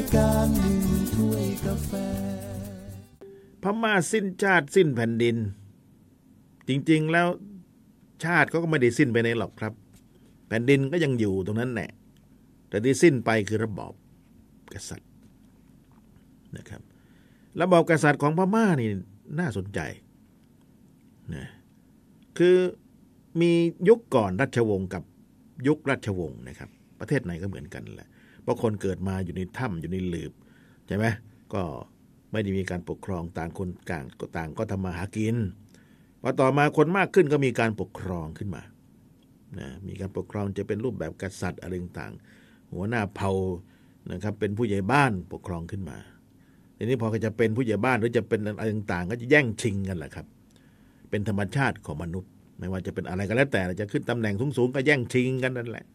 [0.00, 0.78] ายการหนึ่ง
[1.14, 1.92] ถ้วยกาแฟ
[3.62, 5.36] พม่าสิ้นชาติสิ้นแผ่นดิน
[6.68, 7.28] จริง ๆ แล้ว
[8.24, 9.72] ชาติเขาก็ไม่ได้สิ้นไปไหนหรอกครับ
[10.48, 11.90] แผ่นดินก็ยังอยู่ตรงนั้นแหละ
[12.68, 13.92] แต่ที่สิ้นไปคือระบอบ
[14.74, 15.10] กษัตริย์
[16.56, 16.82] นะครับ
[17.60, 18.90] ระบอบกษัตริย์ของพม่านี่
[19.40, 19.80] น่าสนใจ
[21.34, 21.46] นะ
[22.38, 22.56] คือ
[23.40, 23.52] มี
[23.88, 25.02] ยุคก่อนรัชวงศ์กับ
[25.66, 26.70] ยุคราชวงศ์นะครับ
[27.00, 28.08] ประเทศไหนก็เหมือนกันแหละ
[28.42, 30.32] เพราะคนเกิดมาอยู่ในถ้ำอยู่ในหลืบ
[30.86, 31.06] ใช่ไหม
[31.54, 31.62] ก็
[32.32, 35.36] ไม่ได้มีการปกครองต่างคนต่างก็ต่างก็ทำมาหากิน
[36.22, 38.62] พอต่อมาคนมากขึ้นก็มีการปกครองขึ้นมา
[39.58, 42.12] นะมีการปกครองจะเป็นรูปแบบกษัตริย์อะไรต่าง
[42.72, 43.30] หัวหน้าเผ่า
[44.12, 45.98] นะครับ เป็นผู้ใหญ่บ้านปกครองขึ้นมา
[46.76, 50.26] ทีนี้พอจะเป็นผู้ใหญ่บ้านหรือจะเป็นอะไรต่างๆ ก็จะแย่งชิงกันแหละครับ
[51.10, 55.86] เป็นธรรมชาติของมนุษย์ ไม่ว่าจะเป็นอะไรก็แล้วแต่จะขึ้นตำแหน่งสูงๆก็แย่งชิงกันนั่นแหละ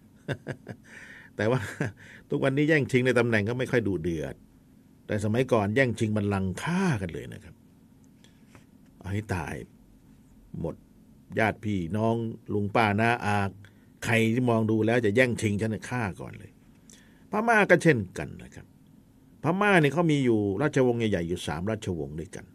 [1.38, 1.60] แต่ว่า
[2.30, 4.36] ทุกวันนี้แย่งชิงในตำแหน่งก็ไม่ค่อยดูเดือด
[5.08, 7.56] แต่สมัยก่อนแย่งชิงบัลลังก์ฆ่ากันเลยนะครับ
[8.98, 9.54] เอาให้ตาย
[10.60, 10.76] หมด
[11.40, 12.16] ญาติพี่น้อง
[12.54, 13.38] ลุงป้าน้าอา
[14.06, 16.52] ใครที่มองดูแล้วจะแย่งชิงฉันฆ่าก่อนเลย
[17.32, 18.66] พม่าก็เช่นกันนะครับ
[19.44, 22.46] พม่าเนี่ยเขามีอยู่ราชวงศ์ใหญ่ๆอยู่สามราชวงศ์ด้วยกัน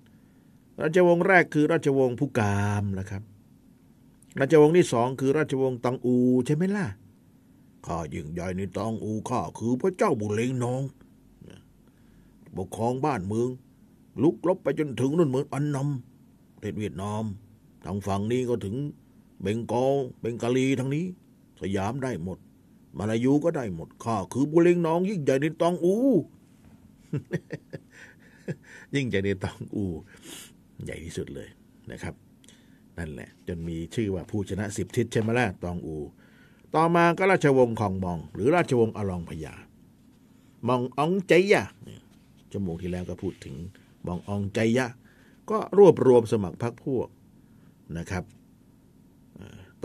[0.82, 3.22] ราชวงศ์แรกคือราชวงศ์ผู้กามนะครับ
[4.40, 6.16] ราชวงศ์ที่สองคือราชวงศ์ตองอู
[6.46, 6.86] ใช่ไหมล่ะ
[7.86, 10.82] ข้ายิ่งใหญ่ในตองอูข้าคือพระเจ้าบุเรงนอง
[12.56, 13.48] ปกครองบ้านเมือง
[14.22, 17.24] ลุกลบไปจนถึงนู่นเมืองอันนำประเทศเวียดนาม
[17.84, 18.76] ทางฝั่งนี้ก็ถึง
[19.40, 21.04] เบงกอลเบงกาลีทางนี้
[21.60, 22.38] สยามได้หมด
[22.98, 25.94] มาลายูก็ได้หมดข้าคือบุเรงนอง ยิ่งใหญ่ในตองอู
[28.94, 29.84] ยิ่งใหญ่ในตองอู
[30.84, 31.48] ใหญ่ที่สุดเลย
[31.90, 32.14] นะครับ
[32.98, 35.96] นั่นแหละ จนมีชื่อว่าผู้ชนะสิบทิศใช่ไหมล่ะตองอู
[36.74, 39.54] ต่อมาก็ราชวงศ์ของมอง หรือราชวงศ์อลองพญา
[40.68, 42.02] มองอองใจยะเนี่ย
[42.52, 43.54] ชั่วโมงที่แล้วก็พูดถึง
[44.06, 44.86] มองอองใจยะ
[45.50, 47.08] ก็รวบรวมสมัครพรรคพวก
[47.98, 48.24] นะครับ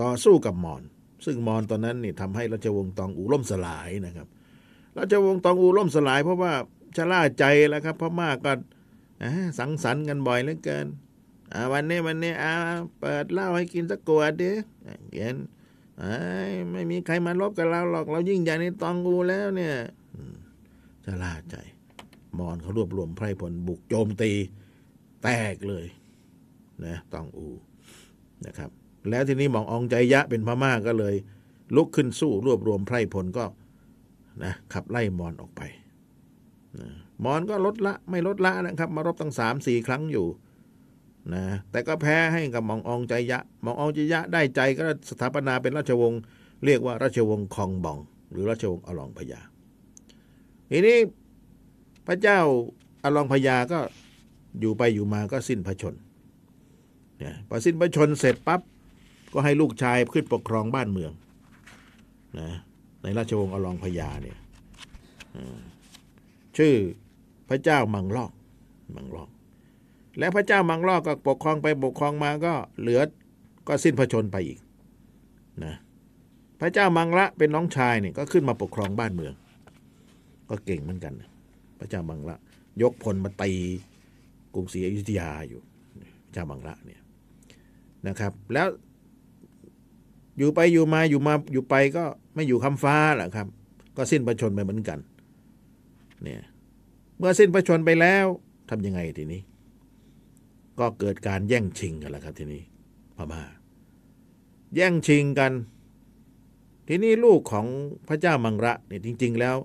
[0.01, 0.81] ต่อสู้กับมอญ
[1.25, 4.27] ซึ่งมอญตอนนั้นนี่ทำให้ราชวงศ์ตองอูล่มสลายนะครับ
[4.97, 6.53] ราชวงศ์ตองอูล่มสลาย เพราะว่า
[6.97, 8.51] ชะล่าใจแล้วครับพม่าก็
[9.59, 10.87] สังสรรค์กันบ่อยเหลือเกิน
[11.73, 12.51] วันนี้วันนี้อ่า
[12.99, 14.51] เปิดเหล้าให้กินสักขวดเดิ
[14.85, 15.54] อ่าเย็นเอ้ย
[16.71, 19.75] ไม่มีใครมาลบกับเราหรอกเรายิ่งใหญ่ในตองอูแล้วเนี่ย
[20.15, 20.35] อืม
[21.05, 21.55] ชะล่าใจ
[22.39, 24.31] มอญเขารวบรวมไพร่พลบุกโจมตี
[25.23, 25.85] แตกเลย
[26.85, 27.47] นะตองอู
[28.45, 28.69] นะครับ
[29.09, 31.15] แล้วทีนี้หมองอองใจยะเป็นพม่าก็เลย
[31.75, 33.45] ลุกขึ้นสู้รวบรวมไพร่พลก็
[34.43, 35.61] นะขับไล่มอญออกไป
[36.79, 36.87] นะ
[37.23, 40.27] มอญก็ลดละไม่ลดละนะครับ มารบตั้งสามสี่ครั้งอยู่
[41.33, 46.21] นะแต่ก็แพ้ให้กับหมองอองใจยะหมองอองใจยะได้ใจก็สถาปนาเป็นราชวงศ์
[46.65, 47.99] เรียกว่าราชวงศ์คองบอง
[48.31, 49.39] หรือราชวงศ์อลองพญา
[50.71, 50.97] ทีนี้
[52.07, 52.39] พระเจ้า
[53.03, 53.79] อลองพญาก็
[54.59, 55.95] อยู่ไปอยู่มาก็สิ้นพระชน
[57.21, 58.61] นี่ยพอสิ้นพระชนเสร็จปั๊บ
[59.33, 61.11] ก็ให้ลูกชายขึ้นปกครองบ้านเมือง
[62.39, 62.49] นะ
[63.03, 64.37] ในราชวงศ์อลองพญาเนี่ย
[66.57, 66.73] ชื่อ
[67.49, 68.31] พระเจ้ามังลอก
[68.95, 69.29] มังลอก
[70.19, 73.01] และพระเจ้ามังลอกก็ปกครองไปปกครองมาก็เหลือ
[73.67, 74.59] ก็สิ้นพระชนไปอีก
[75.63, 75.75] นะ
[76.61, 79.33] พระเจ้ามังละเป็นน้องชายเนี่ยก็ขึ้นมาปกครองบ้านเมือง
[80.49, 81.13] ก็เก่งเหมือนกัน
[81.79, 82.37] พระเจ้ามังละ
[82.81, 83.51] ยกพลมาตี
[84.53, 85.61] กรุงศรีอยุธยาอยู่
[86.25, 87.01] พระเจ้ามังละเนี่ย
[88.07, 88.67] นะครับ แล้ว
[90.37, 92.03] อยู่ไปอยู่มาอยู่มาอยู่ไปก็
[92.35, 93.47] ไม่อยู่คำฟ้าแหละครับ
[93.97, 94.99] ก็สิ้นพระชนไปเหมือนกัน
[96.23, 96.41] เนี่ย
[97.17, 98.25] เมื่อสิ้นพระชนไปแล้ว
[98.69, 99.41] ทำยังไงทีนี้
[100.79, 102.63] ก็เกิดการแย่งชิงกันแล้วครับทีนี้
[103.17, 103.43] พม่า
[104.75, 105.51] แย่งชิงกัน
[106.87, 107.65] ทีนี้ลูกของ
[108.07, 109.55] พระเจ้ามังระเนี่ยจริง ๆ แล้ว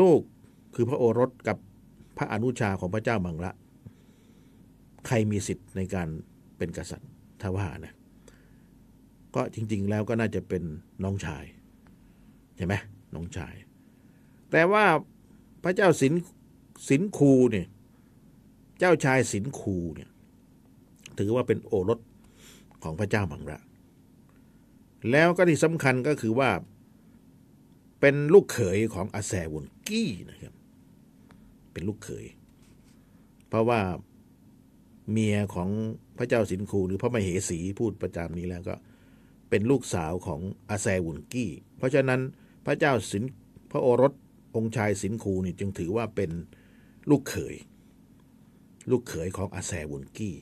[0.00, 0.20] ลูก
[0.74, 1.56] คือพระโอรสกับ
[2.16, 3.52] พระอนุชาของพระเจ้ามังระ
[5.06, 6.08] ใครมีสิทธิ์ในการ
[6.56, 7.94] เป็นกษัตริย์ถ้าว่านะ
[9.34, 10.62] ก็จริง ๆ แล้วก็น่าจะเป็น
[11.04, 11.44] น้องชาย
[12.56, 12.74] ใช่ไหม
[13.14, 13.54] น้องชาย
[14.50, 14.84] แต่ว่า
[15.64, 16.14] พระเจ้าสิน
[16.88, 17.66] สินคูเนี่ย
[18.78, 20.10] เจ้าชายสินคูเนี่ย
[21.18, 22.00] ถือว่าเป็นโอรส
[22.82, 23.60] ของพระเจ้ามังระ
[25.10, 26.50] แล้วก็ที่สำคัญก็คือว่า
[28.00, 30.54] เป็นลูกเขยของอาแซวุนกี้นะครับ
[31.72, 32.26] เป็นลูกเขย
[33.48, 33.80] เพราะว่า
[35.10, 35.70] เมียของ
[36.18, 38.74] พระเจ้าสินคูหรือพระมเหสีพูดประจำนี้แล้วก็
[39.50, 40.40] เป็นลูกสาวของ
[40.70, 42.20] อาแซวุนกี้ เพราะฉะนั้น
[42.66, 43.24] พระเจ้าสิน
[43.70, 44.12] พระโอรส
[44.56, 46.30] องค์ชายสินคูนี่จึงถือว่าเป็น
[47.10, 47.56] ลูกเขย
[48.90, 50.34] ลูกเขยของอาแซวุนกี้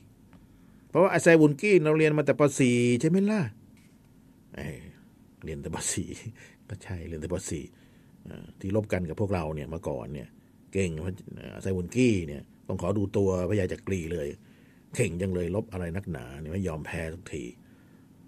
[0.93, 2.41] เพราะว่าอาแซวุนกี้เราเรียนมาแต่ป
[2.71, 3.41] .4 ใช่ไหมล่ะ
[4.55, 5.77] เเรียนแต่ป
[6.23, 10.27] .4 ก็ใช่เรียนแต่ป .4 อ่ที่ลบกันกับพวกเราเนี่ยมาก่อนเนี่ย
[10.73, 11.13] เก่งพระ
[11.61, 14.27] ไซบุนกี้เนี่ย ต้องขอดูตัวพระยาจักรีเลย
[14.95, 17.43] เข่งจังเลยลบอะไรนักหนาเนี่ยไม่ยอมแพ้ทุกที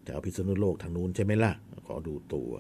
[0.06, 1.54] จะเอาพิษณุโลกทางนู้นใช่ไหมล่ะ
[1.88, 2.52] ขอดูตัว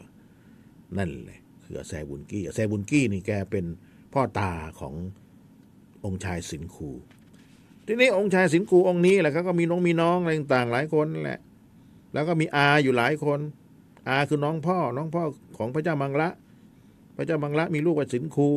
[0.97, 3.65] นั่นแหละคืออาแซบุนกี้อาแซบุนกี้นี่แกเป็น
[4.13, 4.93] พ่อตาของ
[6.05, 6.89] องค์ชายสินคู
[7.85, 11.39] ทีนี้องค์ชายสินคูองค์นี้แหละเขาก็มีน้องมีน้องอะไรต่างๆหลายคนแหละ
[12.13, 13.39] แล้วก็มีอาอยู่หลายคน
[14.07, 15.23] อาคือน้องพ่อ น้องพ่อ
[15.57, 16.29] ของพระเจ้ามังละ
[17.17, 18.49] พระเจ้ามังละมีลูกว่าสินคู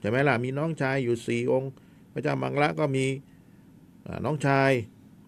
[0.00, 1.70] ใช่ไหมล่ะมีน้องชายอยู่สี่องค์
[2.12, 3.06] พระเจ้ามังละก็มี
[4.24, 4.70] น้องชาย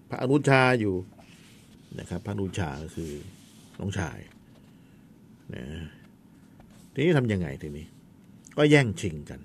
[0.09, 0.95] พระอนุชาอยู่
[1.99, 3.13] นะครับ พระอนุชาก็คือ
[3.81, 4.19] น้องชาย
[5.55, 5.65] นะ
[6.95, 7.87] ทีนี้ทำยังไงทีนี้
[8.57, 9.41] ก็แย่งชิงกัน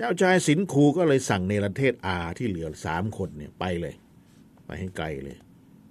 [0.00, 3.94] จ้าชายสินคูก็เลยสั่งในประเทศอาที่เหลือสามคนเนี่ยไปเลย
[4.66, 5.36] ไปให้ไกลเลย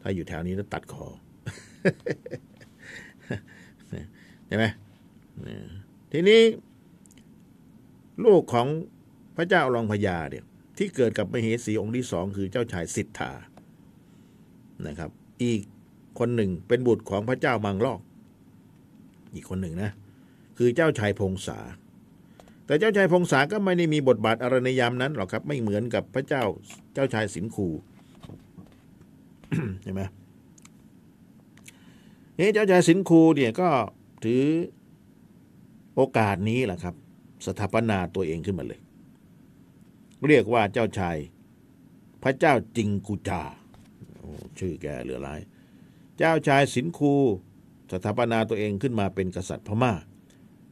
[0.01, 1.06] ถ้าอยู่แถวนี้จะตัดคอ
[4.47, 4.65] ใช่ไหม
[6.11, 6.41] ทีนี้
[8.25, 8.67] ลูกของ
[9.38, 10.44] พระเจ้ารองพญาเนี่ย
[10.77, 13.31] ที่เกิดกับมเหสีองค์ที่สองคือเจ้าชายสิทธา
[14.88, 15.12] นะครับ
[15.44, 15.62] อีก
[16.19, 18.00] คนหนึ่งเป็นบุตรของพระเจ้ามังลอก
[19.35, 19.91] อีกคนหนึ่งนะ
[20.57, 21.59] คือเจ้าชายพงษา
[22.69, 26.44] แต่เจ้าชายพงษาก็ไม่ได้มีบทบาทอะไรในยามนั้นหรอกครับ ไม่เหมือนกับพระเจ้า
[26.94, 27.68] เจ้าชายสินคู
[29.83, 30.01] ใช่ไหม
[32.39, 33.69] นี่เจ้าชายสินคูเนี่ยก็
[34.24, 34.44] ถือ
[35.95, 36.95] โอกาสนี้แหละครับ
[37.45, 38.80] สถาปนาตัวเองขึ้นมาเลย
[40.27, 41.18] เรียกว่าเจ้าชาย
[42.24, 43.44] พระเจ้าจิงกูจา
[44.60, 45.39] ชื่อแกเหลือหลาย
[46.18, 47.13] เจ้าชายสินคู
[47.92, 49.94] สถาปนาตัวเองขึ้นมาเป็นกษัตริย์พม่า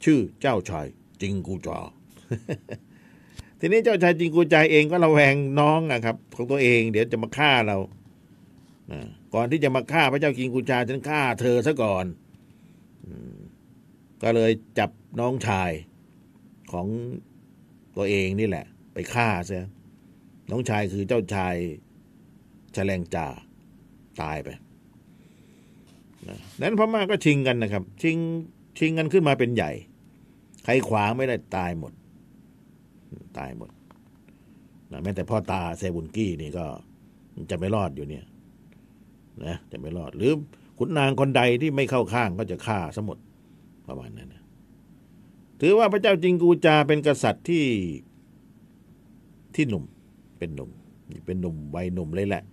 [0.04, 0.88] ชื่อเจ้าชาย
[1.22, 1.80] จิงกูจา
[3.60, 7.78] ทีนี้เจ้าชายจิงกูจาเองก็ระแวงน้องอะครับ ของตัวเอง เดี๋ยวจะมาฆ่าเรา
[9.34, 12.06] ก่อนที่จะมาฆ่าพระเจ้าจิงกูจาฉันฆ่าเธอซะก่อน
[14.24, 15.72] ก็เลยจับน้องชาย
[16.72, 16.88] ของ
[17.96, 19.68] ตัวเองนี่แหละ ไปฆ่าซะ
[20.52, 21.56] น้องชายคือเจ้าชาย
[22.74, 23.28] แฉลงจ่า
[24.22, 24.50] ตายไป
[26.28, 28.18] นะนั้นพม่าก็ชิงกันนะครับ ชิง
[28.78, 29.72] ชิงกันขึ้นมาเป็นใหญ่
[30.68, 31.94] ใครขวางไม่ได้ตายหมด
[33.38, 33.70] ตายหมด
[34.92, 36.66] นะแม้แต่พ่อตาเซบุนกี้นี่ก็
[37.52, 38.26] จะไม่รอดอยู่เนี่ย
[39.46, 40.32] นะ จะไม่รอด หรือ
[40.78, 43.18] ขุนนางคนใดที่ไม่เข้าข้างก็จะฆ่าสมด
[43.88, 44.44] ประมาณนั้นนะ
[45.62, 47.66] ถือว่าพระเจ้าจิงกูจาเป็นกษัตริย์ที่
[49.56, 49.84] ที่หนุ่ม
[50.38, 50.70] เป็นหนุ่ม
[51.26, 52.44] เป็นหนุ่มวัยหนุ่มเลยแหละ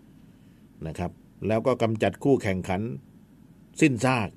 [0.86, 1.10] นะครับ
[1.46, 2.80] แล้วก็กำจัดคู่แข่งขัน
[3.80, 4.28] สิ้นซาก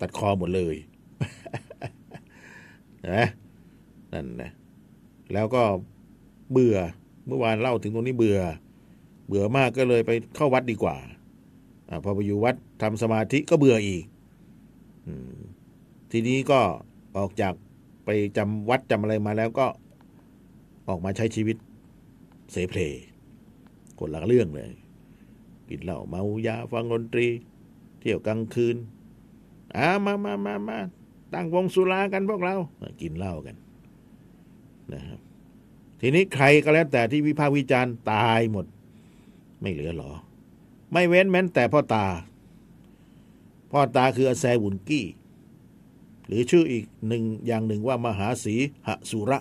[0.00, 0.76] ตัดคอหมดเลย
[3.10, 3.24] นะ
[4.12, 4.50] นั่นนะ
[5.32, 5.62] แล้วก็
[6.52, 6.76] เบื่อ
[7.26, 8.40] เมื่อวานเล่าถึงตรงนี้เบื่อ
[9.26, 10.96] เบื่อมากก็เลยไปเข้าวัดดีกว่า
[11.88, 14.04] อพอไปอยู่วัดทำสมาธิก็เบื่ออีก
[15.06, 15.08] อ
[16.10, 16.60] ทีนี้ก็
[17.16, 17.54] ออกจาก
[18.04, 19.66] ไปจำวัดจำอะไรมาแล้วก็
[20.88, 21.56] ออกมาใช้ชีวิต
[22.52, 22.80] เสเพล
[23.98, 24.72] คนละเรื่องเลย
[25.68, 27.26] กินเหล้าเมายาฟังดนตรี
[28.00, 28.76] เที่ยวกลางคืน
[29.76, 30.78] อ่ามามามามา
[31.34, 32.54] ตั้งวงสุรากันพวกเรา
[33.00, 33.56] กินเหล้ากัน
[34.92, 35.18] นะครับ
[36.00, 38.66] ทีนี้ใครก็แล้วแต่ที่วิพากษ์วิจารณ์ตายหมด
[39.60, 40.12] ไม่เหลือหรอ
[40.92, 42.06] ไม่เว้นแม้แต่พ่อตา
[43.72, 45.06] พ่อตาคืออาแซวุนกี้
[46.26, 48.54] หรือชื่ออีกหนึ่งอย่างหนึ่งว่ามหาสี
[48.86, 49.38] หสุระ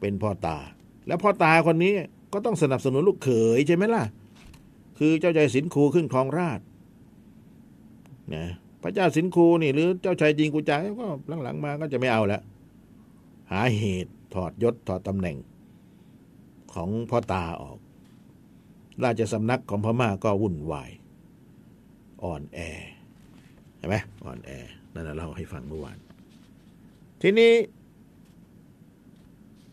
[0.00, 0.56] เป็นพ่อตา
[1.06, 1.92] แล้วพ่อตาคนนี้
[2.32, 4.04] ก็ต้องสนับสนุนลูกเขยใช่ไหมล่ะ
[4.98, 6.60] คือเจ้าชายสินครูขึ้นครองราช
[8.34, 8.46] นะ
[8.82, 11.06] พระเจ้าสินคูนี่ หรือเจ้าชายจิงกูจาก็
[11.42, 12.42] หลังๆมาก็จะไม่เอาแล้ว
[13.52, 15.36] หาเหตุถอดยศถอดตำแหน่ง
[16.74, 17.78] ของพ่อตาออก
[19.04, 20.90] ราชสำนักของพม่าก็วุ่นวาย
[22.24, 22.58] อ่อนแอ
[23.76, 24.50] เห็นไหมอ่อนแอ
[24.94, 25.98] นั่นนะเล่าให้ฟังเมื่อวาน
[27.22, 27.52] ทีนี้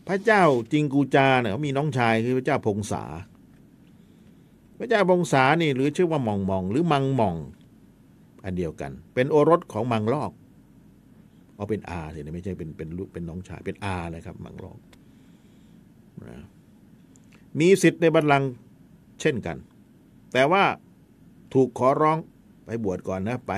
[0.08, 3.04] พระเจ้าจิงกูจาเนี่ยเขามีน้องชายคือพระเจ้าพงษา
[4.78, 7.36] พระเจ้าพงษานี่ หรือชื่อว่ามองมอง หรือมังมอง
[8.46, 10.32] อันเดียวกัน เป็นโอรสของมังลอก
[11.56, 14.78] เอาเป็นอาสิไม่ใช่เป็นเป็นลูกเป็นน้องชายเป็นอาเลยครับ มังลอก
[16.24, 16.36] นะ
[17.58, 18.50] มีสิทธิ์ในบัลลังก์
[19.20, 19.56] เช่นกัน
[20.32, 20.64] แต่ว่า
[21.52, 22.18] ถูกขอร้อง
[22.64, 23.52] ไปบวชก่อนนะไป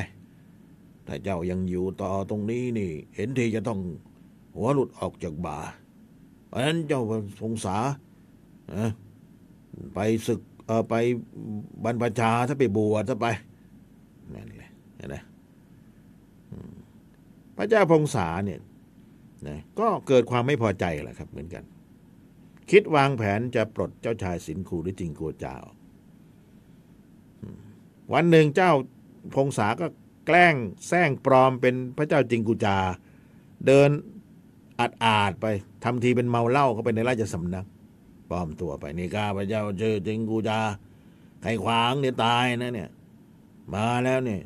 [1.07, 3.81] ถ้าเจ้ายังอยู่ต่อตรงนี้นี่ เห็นทีจะต้อง
[4.55, 5.59] หัวหลุดออกจากบ่า
[6.47, 7.03] เพราะนั้นเจ้า
[7.41, 7.77] สงสา
[8.75, 8.89] นะ
[9.95, 10.95] ไปศึกเออไป
[11.85, 13.27] บรรพชาถ้าไปบวชถ้าไป
[14.35, 14.58] นั่นแหละ
[14.99, 15.17] เห็นไหม
[17.57, 18.61] พระเจ้าพงษาเนี่ย
[19.49, 21.65] นะก็เกิดความไม่พอใจแหละครับ เหมือนกัน
[22.71, 25.57] คิดวางแผนจะปลดเจ้าชายสินคูหรือจิงกัวเจ้า
[28.13, 28.73] วันหนึ่งเจ้า
[29.35, 29.87] พงษาก็
[30.27, 30.55] แกล้ง
[30.89, 32.79] แซงปลอมเป็นพระเจ้าจิงกูจา
[33.67, 33.91] เดิน
[34.79, 35.47] อาดอาดไป
[35.85, 37.67] ทำทีเป็นเมาเหล้าเข้าไปในราชสำนัก
[38.31, 40.59] ปลอมตัวไปนี่ข้าพระเจ้าเจอจริงกูจา
[41.43, 42.91] ใครขวางเนี่ยตายนะเนี่ย
[43.75, 44.43] มาแล้วเนี่ย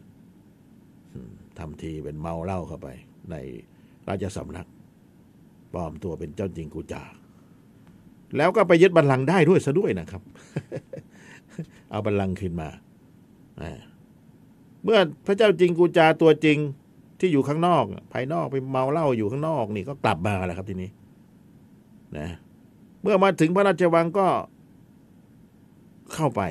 [1.59, 2.88] ทำทีเป็นเมาเหล้าเข้าไป
[3.30, 3.37] ใน
[4.09, 4.66] ราชสำนัก
[5.73, 7.02] ปลอมตัวเป็นเจ้าจริงกูจา
[8.37, 10.23] แล้วก็ไปยึดบัลลังก์ได้ด้วยซะด้วยนะครับ
[11.90, 12.68] เอาบัลลังก์คืนมา
[13.61, 13.73] อ่า
[14.85, 16.59] เมื่อพระเจ้าจริงกูจาตัวจริง
[17.18, 20.90] ที่อยู่ข้างนอก ภายนอกไปเมาเหล้าอยู่ข้างนอกนี่ก็กลับมาแล้วครับทีนี้
[22.18, 22.28] นะ
[23.02, 24.26] เมื่อมาถึงพระราชวังก็
[26.14, 26.42] เข้าไป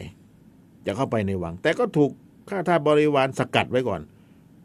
[0.86, 2.12] จะเข้าไปในวัง แต่ก็ถูก
[2.50, 4.02] ข้าทาสบริวารสกัดไว้ก่อน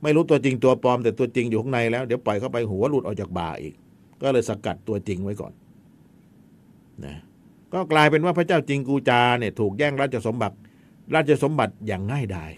[0.02, 3.74] ไม่รู้ตัวจริงตัวปลอมแต่ตัวจริงอยู่ข้างในแล้ว เดี๋ยวปล่อยเข้าไปหัวหลุดออกจากบ่าอีก
[4.22, 5.52] ก็เลยสกัดตัวจริงไว้ก่อน
[7.04, 7.16] นะ
[7.72, 10.56] ก็กลายเป็นว่าพระเจ้าจริงกูจาเนี่ยถูกแย่งราชสมบัติ
[11.14, 12.52] ราชสมบัติอย่างง่ายดาย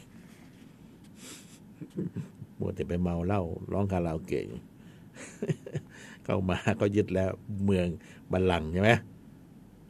[2.59, 3.42] มัวแต่ไปเมาเหล้า
[3.73, 4.45] ร้องคาราโอเกะ
[6.25, 7.30] เข้ามาก็ยึดแล้ว
[7.64, 7.87] เมือง
[8.33, 8.90] บัลลังก์ใช่ไหม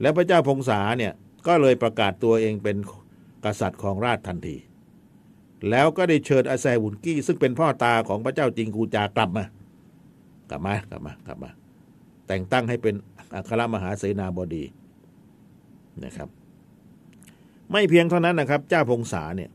[0.00, 1.12] แล้วพระเจ้าพงษาเนี่ย
[1.46, 2.76] ก็เลยประกาศตัวเองเป็น
[3.44, 4.56] กษัตริย์ของราชทันที
[5.70, 9.44] แล้วก็ได้เชิญอาแซวุนกี้ ซึ่งเป็นพ่อตาของพระเจ้าจิงกูจากลับมา
[10.50, 11.50] กลับมากลับมากลับมา
[12.26, 12.94] แต่งตั้งให้เป็น
[13.34, 14.64] อัครมหาเสนาบดี
[16.04, 16.28] นะครับ
[17.72, 19.50] ไม่เพียงเท่านั้นนะครับ เจ้าพงษาเนี่ย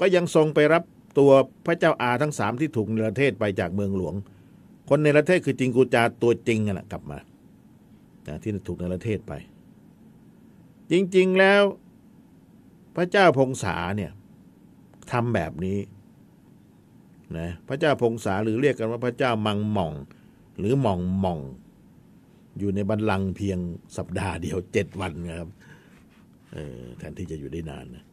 [0.00, 0.82] ก็ยังทรงไปรับ
[1.18, 1.30] ตัว
[1.66, 4.14] พระเจ้าอาทั้งสามที่ถูกเนรเทศไปจากเมืองหลวง
[4.88, 7.18] คนในประเทศคือจิงกูจาตัวจริงน่ะกลับมา
[8.28, 9.32] นะที่ถูกเนรเทศไป
[10.90, 11.62] จริง ๆ แล้ว
[12.96, 14.10] พระเจ้าพงษาเนี่ย
[15.12, 15.78] ทำแบบนี้
[17.38, 19.92] นะพระเจ้าพงษาหรือเรียกกันว่าพระเจ้ามังหม่อง
[20.58, 21.40] หรือหม่องหม่อง
[22.58, 23.58] อยู่ในบัลลังก์เพียง
[23.96, 25.50] สัปดาห์เดียวเจ็ดวันนะครับ
[26.98, 28.04] แทนที่จะอยู่ได้นานนะ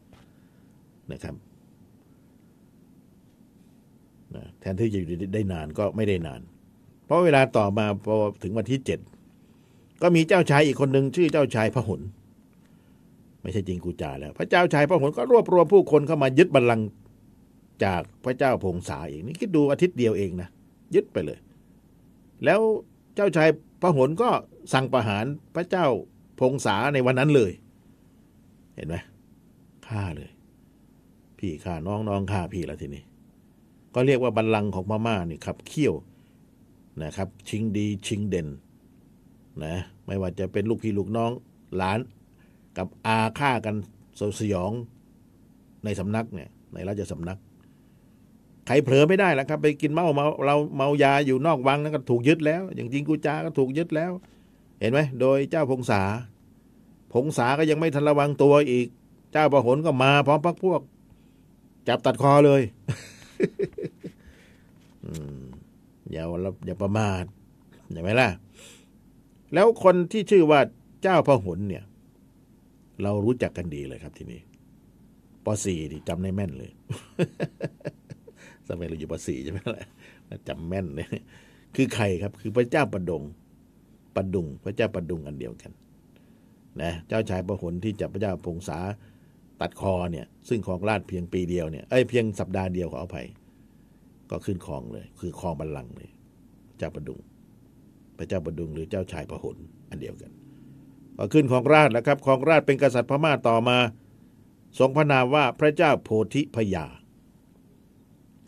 [1.12, 1.36] นะครับ
[4.36, 6.42] นะแทนที่จะอยู่ได้นานก็ไม่ได้นาน
[7.06, 9.00] เพราะเวลาต่อมาพอถึงวันที่เจ็ด
[10.02, 12.02] ก็มีเจ้าชายอีกคนหนึ่งชื่อเจ้าชายพหล
[13.42, 16.88] ไม่ใช่จริงกูจาแล้ว พระเจ้าชายพระหลก็รวบรวมผู้คนเข้ามายึดบัลลังก์
[17.84, 20.50] จากพระเจ้าพงษาเองนี่คิดดูอาทิตย์เดียวเองนะ
[20.96, 21.40] ยึดไปเลย
[22.46, 22.62] แล้ว
[23.16, 23.50] เจ้าชาย
[23.82, 24.30] พระหลก็
[24.74, 25.86] สั่งประหารพระเจ้า
[26.40, 27.52] พงษาในวันนั้นเลย
[28.76, 28.96] เห็นไหม
[29.88, 30.30] ฆ่าเลย
[31.40, 33.04] พี่ฆ่าน้องน้องฆ่าพี่แล้วทีนี้
[33.96, 35.94] ก็เรียกว่าบัลลังก์ของพม่านี่ขับเคี่ยว
[37.04, 38.48] นะครับ ชิงดีชิงเด่น
[39.66, 41.32] นะไม่ว่าจะเป็นลูกพี่ลูกน้อง
[41.76, 42.00] หลาน
[42.78, 43.76] กับอาฆ่ากัน
[44.40, 44.72] สยอง
[45.84, 47.40] ในสำนักเนี่ย ในราชสำนัก
[48.68, 54.12] ใครเผลอไม่ได้แล้วครับ ไปกินเมาเมาเราเมายาอยู่นอกวังนั่นก็ถูกยึดแล้ว อย่างจริงกูจาก็ถูกยึดแล้ว
[54.80, 56.02] เห็นไหมโดยเจ้าพงษา
[57.14, 58.88] พงษาก็ยังไม่ทันระวังตัวอีก
[59.32, 60.82] เจ้าประหลก็มาพร้อมพักพวก
[61.88, 62.62] จับตัดคอเลย
[66.12, 66.24] อย่า
[66.66, 67.24] อย่าประมาท
[67.92, 68.30] เห็นไหมล่ะ
[69.54, 70.60] แล้วคนที่ชื่อว่า
[71.04, 71.84] เจ้าพหลเนี่ย
[73.04, 74.42] เรารู้จักกันดีเลยครับทีนี้
[75.46, 76.72] ปสี่ที่จำได้แม่นเลย
[78.68, 79.84] สมัยเราอยู่ปสี่ใช่ไหมล่ะ
[80.48, 81.08] จำแม่นเลย
[81.76, 83.24] คือใครครับ คือพระเจ้าประดง
[84.16, 85.72] ประดุง พระเจ้าประดุงอันเดียวกัน
[86.82, 88.80] นะเจ้าชายประหลที่จับพระเจ้าพงษา
[89.62, 93.28] ตัดคอเนี่ย ซึ่งของราชเพียงปีเดียวเนี่ยเอ้ยเพียงสัปดาห์เดียวขออภัย
[94.30, 96.10] ก็ขึ้นครองเลย คือครองบัลลังก์เลย
[96.78, 97.20] เจ้าประดุง
[98.18, 99.58] พระเจ้าประดุงหรือเจ้าชายพหล
[99.90, 100.32] อันเดียวกัน
[101.22, 103.78] ก็ขึ้นครองราชแล้วครับครองราชเป็นกษัตริย์พม่าต่อมา
[104.80, 106.86] ทรงพระนามว่าพระเจ้าโพธิพยา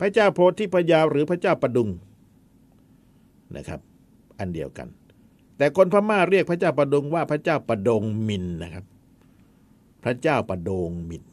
[0.00, 1.88] พระเจ้าโพธิพยาหรือพระเจ้าประดุง
[3.56, 3.80] นะครับ
[4.38, 4.88] อันเดียวกัน
[5.56, 8.84] แต่คนพม่าเรียกพระเจ้าประดุงว่าพระเจ้าประดงมินนะครับ
[10.04, 11.24] พระเจ้าประดงมิน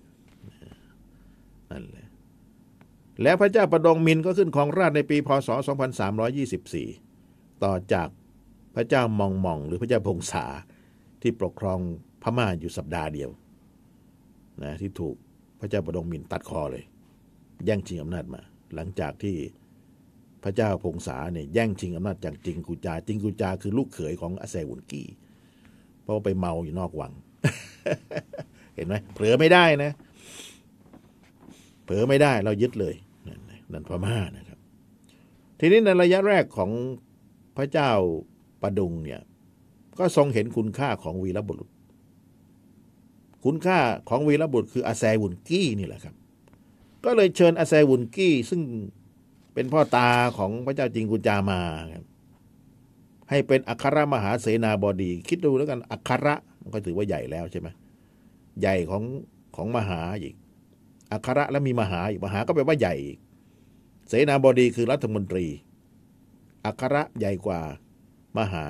[1.72, 2.08] นั่นแหละ
[3.22, 5.50] แล้วพระเจ้าประดงมินก็ขึ้นครองราชในปีพศ
[6.36, 8.08] 2324 ต่อจาก
[8.76, 10.46] พระเจ้ามองมองหรือพระเจ้าพงษา
[11.22, 11.80] ที่ปกครอง
[12.24, 13.30] พม่าอยู่สัปดาห์เดียว
[14.64, 15.16] นะที่ถูก
[15.60, 16.84] พระเจ้าประดงมินตัดคอเลย
[17.66, 18.42] แย่งชิงอำนาจมา
[18.76, 19.36] หลังจากที่
[20.44, 25.08] พระเจ้าพงษาเนี่ยแย่งชิงอำนาจจากจิงกูจา จิงกูจาคือลูกเขยของอาแซวุนกี้
[26.02, 27.14] เพราะว่าไปเมาอยู่นอกวัง
[28.76, 29.92] เห็นไหมเผลอไม่ได้นะ
[31.84, 32.96] เผลอไม่ได้เรายึดเลย
[33.28, 33.40] นั่น
[33.72, 34.60] นั่นพม่านะครับ
[35.60, 36.72] ทีนี้ในระยะแรกของ
[37.58, 37.92] พระเจ้า
[38.62, 39.22] ประดุงเนี่ย
[40.00, 41.70] ก็ทรงเห็นคุณค่าของวีรบุรุษ
[43.46, 43.80] คุณค่า
[44.10, 46.16] ของวีรบุรุษคืออาแซวุนกี้นี่แหละครับ
[47.06, 48.62] ก็เลยเชิญอาแซวุนกี้ ซึ่ง
[49.54, 51.60] เป็นพ่อตาของพระเจ้าจิงกุจามา
[51.94, 52.06] ครับ
[53.30, 57.68] ให้เป็นอัครมหาเสนาบดี คิดดูแล้วกันอัคระมันก็ถือว่าใหญ่แล้วใช่ไหม
[58.62, 59.04] ใหญ่ของ
[59.56, 60.36] ของมหาอีก
[61.12, 63.18] อัคระแล้วมีมหาอีกมหาก็แปลว่าใหญ่อีก
[64.08, 65.46] เสนาบดีคือรัฐมนตรี
[66.66, 67.62] อัคระใหญ่กว่า
[68.38, 68.66] มหา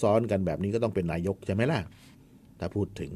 [0.00, 1.80] ซ้อนกันแบบนี้ก็ต้องเป็นนายกใช่ไหมล่ะ
[2.60, 3.10] ถ้าพูดถึง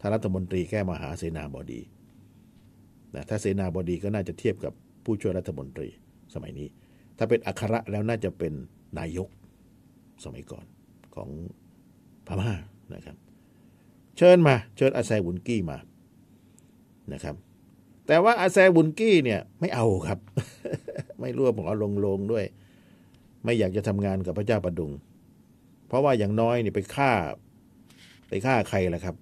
[0.00, 1.80] ถ้ารัฐมนตรีแค่มหาเสนาบดี
[3.14, 4.72] นะถ้าเสนาบดีก็น่าจะเทียบกับ
[5.04, 5.88] ผู้ช่วยรัฐมนตรี
[6.34, 6.68] สมัยนี้
[7.18, 8.52] ถ้าเป็นอัครแล้วน่าจะเป็น
[8.98, 9.28] นายก
[10.24, 10.66] สมัยก่อน
[11.14, 11.28] ของ
[12.26, 12.52] พม่า
[12.94, 13.16] นะครับ
[14.16, 15.78] เชิญมา เชิญอาแซบุนกี้มา
[17.12, 17.34] นะครับ
[18.06, 20.18] แต่ว่าอาแซบุนกี้เนี่ยไม่เอาครับ
[21.20, 22.44] ไม่ร่วมขอลงลงด้วย
[23.44, 24.90] ไม่อยากจะทำงานกับพระเจ้าประดุง
[25.88, 27.12] เพราะว่าอย่างน้อยเนี่ยไปฆ่า
[28.28, 29.16] ไปฆ่าใครล่ะครับ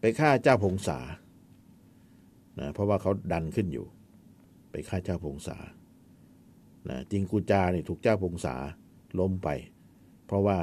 [0.00, 0.98] ไปฆ่าเจ้าพงษา
[2.60, 3.86] นะเพราะว่าเขาดันขึ้นอยู่
[4.70, 5.56] ไปฆ่าเจ้าพงษา
[6.88, 8.54] นะจิงกูจาเนี่ยถูกเจ้าพงษา
[9.18, 9.48] ล้มไป
[10.26, 10.58] เพราะว่า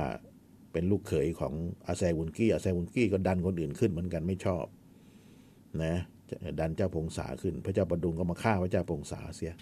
[0.72, 1.54] เป็นลูกเขยของ
[1.88, 4.66] อาแซวุนกี้อาแซวุนกี้ก็ดันคนอื่นขึ้นเหมือนกันไม่ชอบ
[5.84, 5.96] นะ
[6.60, 9.54] ดันเจ้าพงษาขึ้น พระเจ้าประดุงก็มาฆ่าพระเจ้าพงษาเสีย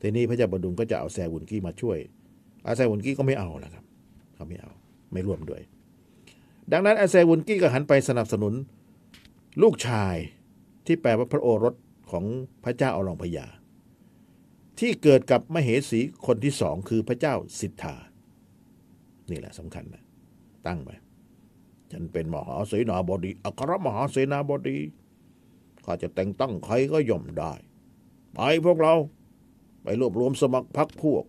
[0.00, 1.98] ทีนี้พระเจ้าประดุงก็จะเอาแซวุนกี้มาช่วย
[2.66, 3.83] อาแซวุนกี้ก็ไม่เอาแล้วครับ
[4.34, 4.72] เขาไม่เอา
[5.12, 5.62] ไม่ร่วมด้วย
[6.72, 8.54] ดังนั้นอาแซวุนกี้ก็หันไปสนับสนุน
[9.62, 10.16] ลูกชาย
[10.86, 11.74] ที่แปลว่าพระโอรส
[12.10, 12.24] ของ
[12.64, 13.46] พระเจ้าอรองพยา
[14.78, 17.94] ที่เกิดกับมเหสีคนที่สองคือพระเจ้าสิทธา
[19.30, 20.02] นี่แหละสำคัญนะ
[20.66, 20.90] ตั้งไป
[21.92, 24.78] ฉันเป็นมหาเสนาบดีอัครมหาเสนาบดี
[25.84, 27.52] ข้าจะแต่งตั้งใครก็ย่อมได้
[28.34, 28.94] ไปพวกเรา
[29.82, 31.24] ไปรวบรวมสมัครพรรคพวก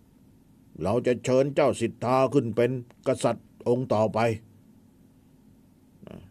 [0.82, 2.70] เราจะเชิญเจ้าสิทธาขึ้นเป็น
[3.06, 4.18] กษัตริย์องค์ต่อไป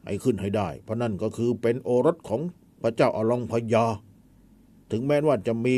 [0.06, 2.42] ให้ขึ้นให้ได้ เพราะนั่นก็คือเป็นโอรสของ
[2.82, 3.86] พระเจ้าอลองพยา
[4.92, 5.78] ถึงแม้ว่าจะมี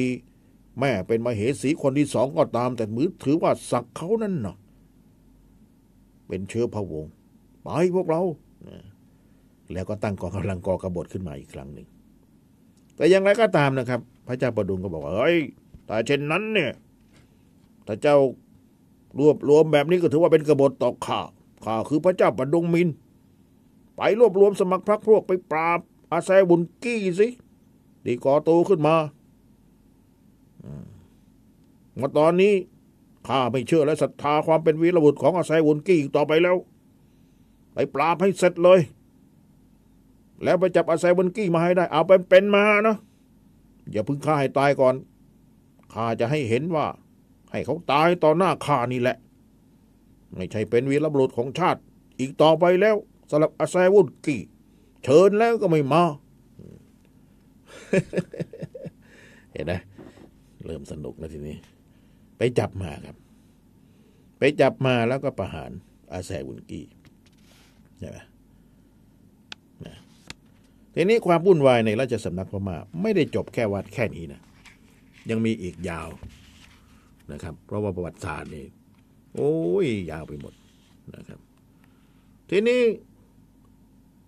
[0.79, 4.55] แม่เป็นมเหสีคนที่สองก็ตาม แต่มือถือว่าศักเขานั่นนะ
[6.27, 7.11] เป็นเชื้อพระวงศ์
[7.63, 8.21] ไปพวกเรา
[9.73, 11.87] แล้วก็ตั้งกองกำลังกอกระบฏขึ้นมาอีกครั้งหนึ่ง
[12.95, 15.37] แต่อย่างไรก็ตามนะครับ พระเจ้าประดุงก็บอกว่าเฮ้ย
[15.85, 16.71] แต่เช่นนั้นเนี่ย
[17.87, 18.17] ถ้าเจ้า
[19.19, 21.19] รวบรวมแบบนี้ก็ถือว่าเป็นกบฏต่อข้า
[21.65, 22.87] ข้าคือพระเจ้าประดุงมิน
[23.95, 25.79] ไปรวบรวมสมัครพรรคพวกไปปราบ
[26.11, 27.27] อาแซบุญกี้สิ
[28.05, 28.95] ดีก่อโตขึ้นมา
[31.99, 32.53] มาตอนนี้
[33.27, 36.57] ข้าไม่เชื่อและศรัทธาความเป็นวีรบุตรของอาแซบุญกี้อีกต่อไปแล้ว
[37.73, 38.79] ไปปราบให้เสร็จเลย
[40.43, 42.95] แล้วไปจับอาแซบุญกี้มาให้ได้ เอาเป็นเป็นมานะ
[43.91, 44.95] อย่าพึ่งฆ่าให้ตายก่อน
[45.93, 46.85] ข้าจะให้เห็นว่า
[47.51, 49.17] ให้เขาตายต่อหน้าข้านี่แหละ
[50.35, 51.81] ไม่ใช่เป็นวีรบุรุษของชาติ
[52.19, 52.95] อีกต่อไปแล้ว
[53.31, 54.41] สำหรับอาแซวุนกี้
[55.03, 56.03] เชิญแล้วก็ไม่มา
[59.53, 59.73] เห็นไหม
[60.65, 61.57] เริ่มสนุกแล้วทีนี้
[62.37, 63.15] ไปจับมาครับ
[64.39, 65.71] ไปจับมาแล้วก็ประหาร
[66.13, 66.85] อาแซวุนกี้
[67.99, 68.17] ใช่ไหม
[69.85, 69.95] นะ
[70.93, 74.41] ทีนี้ความวุ่นวายในราชสำนักพม่าไม่ได้จบแค่วัดแค่นี้นะ
[75.29, 76.09] ยังมีอีกยาว
[77.31, 78.65] นะครับ เพราะว่าประวัติศาสตร์นี่
[79.35, 79.53] โอ้
[79.85, 80.53] ยยาวไปหมด
[81.15, 81.39] นะครับ
[82.49, 82.81] ทีนี้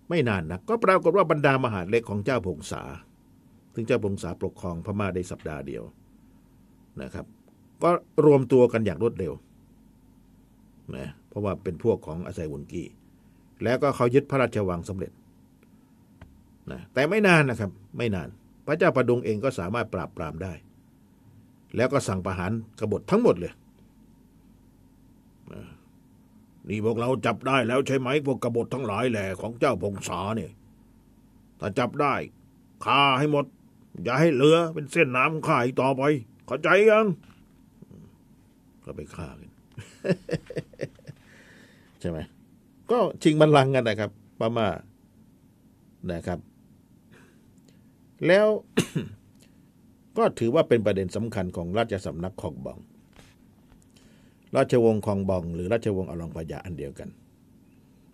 [0.08, 2.82] ไม่นานนะก็ปรากฏว่าบรรดามหาเล็กของเจ้าพงษา
[3.74, 5.84] ซึ่งเจ้าพงษาปกครองพม่าได้สัปดาห์เดียว
[7.02, 7.26] นะครับ
[7.82, 7.90] ก็
[8.26, 9.32] รวมตัวกันอย่างรวดเร็ว
[10.96, 12.88] นะเพราะว่าเป็นพวกของอาศัยวุนกี้
[13.64, 15.12] แล้วก็เขายึดพระราชวังสำเร็จ
[16.72, 18.28] นะแต่ไม่นานนะครับ ไม่นาน
[18.66, 20.52] พระเจ้าประดุงเองก็สามารถปราบปรามได้
[21.76, 23.52] แล้วก็สั่งประหารกบฏทั้งหมดเลย
[26.68, 30.52] นี่พวกเราจับได้แล้วใช่ไหมพวกกบฏทั้งหลายแหล่ของเจ้าพงษาเนี่ย
[31.60, 32.14] ถ้าจับได้
[32.84, 33.44] ฆ่าให้หมด
[34.04, 36.02] อย่าให้เหลือเป็นเส้นน้ำข่าอีกต่อไป
[36.46, 37.06] เข้าใจยัง
[38.84, 39.50] ก็ไปฆ่ากัน
[42.00, 42.18] ใช่ไหม
[42.90, 44.68] ก็ชิงบัลลังก์กันนะครับพม่า
[46.10, 46.38] นะครับ
[48.26, 48.46] แล้ว
[50.18, 52.78] ก็ถือว่าเป็นประเด็นสำคัญของราชสำนักของบอง
[54.56, 57.08] ราชวงศ์คองบอง หรือราชวงศ์อลองพยาอันเดียวกัน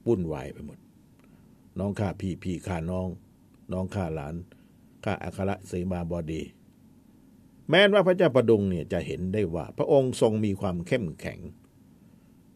[0.06, 0.78] วุ่นวายไปหมด
[1.78, 3.09] น้องข้าพี่พี่ข้าน้อง
[3.72, 4.35] น้องข้าหลาน
[5.04, 6.42] ข้าอัครเสมาบดี
[7.70, 11.38] แม้ว่าพระเจ้าประดุงเนี่ยจะเห็นได้ว่า พระองค์ทรงมีความเข้มแข็ง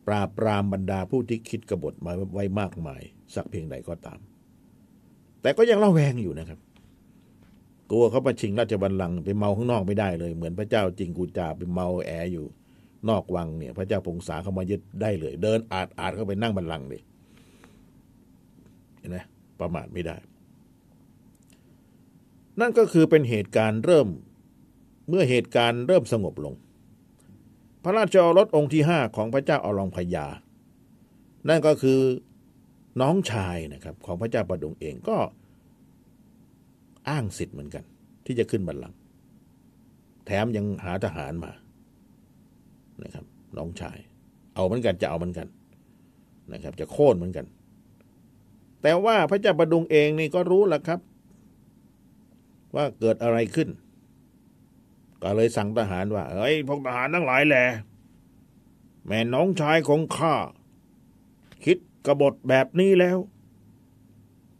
[0.07, 3.03] ปราบปรามบรรดาผู้ที่คิดกบฏมาไว้มากมาย
[3.35, 4.21] สักเพียงใดก็ตาม
[5.43, 6.59] แต่ก็ยังเล่าแวงอยู่นะครับ
[7.91, 12.47] กลัวเขาประชิงราชบัลลังก์ไปเมาข้างนอกไม่ได้เลย เหมือนพระเจ้าจริงกูจาไปเมาแออยู่
[13.09, 17.01] นอกวังเนี่ย พระเจ้าพงษาเข้ามายึดได้เลย เดินอาดอาดเข้าไปนั่งบัลลังก์เลย
[18.99, 19.19] เห็นไหม
[19.61, 20.17] ประมาทไม่ได้
[22.61, 24.09] นั่นก็คือเป็นเหตุการณ์เริ่ม
[25.09, 26.55] เมื่อเหตุการณ์เริ่มสงบลง
[27.85, 30.27] พระราชโอรสองค์ที่ห้าของพระเจ้าอรองพยา
[31.49, 32.01] นั่นก็คือ
[33.01, 35.17] น้องชายนะครับ ของพระเจ้าประดุงเองก็
[37.09, 37.85] อ้างสิทธิ์เหมือนกัน
[38.27, 38.99] ที่จะขึ้นบัลลังก์
[40.27, 41.53] แถมยังหาทหารมา
[43.03, 43.25] นะครับ
[43.57, 43.99] น้องชาย
[44.55, 45.49] เอาเหมือนกันจะเอาเหมือนกัน
[46.53, 47.47] นะครับ จะโค่นเหมือนกัน
[48.83, 51.01] แต่ว่าพระเจ้าประดุงเองนี่ก็รู้แล้วครับ
[52.75, 53.69] ว่าเกิดอะไรขึ้น
[55.23, 57.65] ก็เลยสั่งทหารว่าเฮ้ยพวกทหารทั้งหลายแหละ
[59.07, 60.35] แม่น้องชายของข้า
[61.65, 63.19] คิดกบฏแบบนี้แล้ว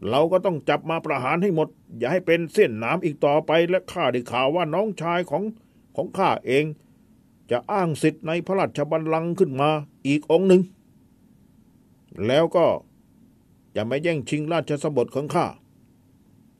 [0.09, 5.43] เราก็ต้องจับมาประหารให้หมด อย่าให้เป็นเส้นน้ำอีกต่อไปและข้าได้ข่าวว่าน้องชายของ
[5.95, 6.65] ของข้าเอง
[7.51, 9.69] จะอ้างสิทธิ์ในพระราชบัลลังก์ขึ้นมา
[10.07, 10.61] อีกองหนึ่ง
[12.27, 12.65] แล้วก็
[13.75, 15.45] จะไม่แย่งชิงราชสมบัติของข้า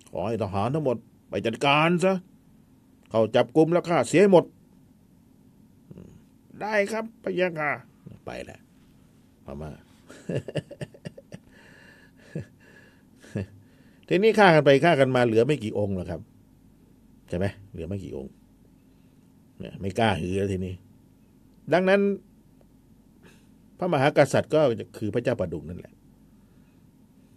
[0.10, 0.98] ขอให้ทหารทั้งหมด
[1.30, 2.14] ไปจัดการซะ
[3.10, 4.46] เขาจับกลุ่มแล้วข้าเสียหมด
[6.62, 7.72] ได้ครับพะยะค่ะ
[8.26, 8.60] ไปแหละ
[9.46, 9.72] พม่า
[14.14, 16.22] ทีนี้ฆ่ากันไปฆ่ากันมาเหลือไม่กี่องค์หรอกครับ
[17.30, 18.32] ใช่ไหมเหลือไม่กี่องค์
[19.60, 20.74] เนี่ยไม่กล้าหือแล้วทีนี้
[21.74, 22.02] ดังนั้น
[23.78, 24.62] พระมหากษัตริย์ก็
[24.98, 25.94] คือพระเจ้าประดุงนั่นแหละ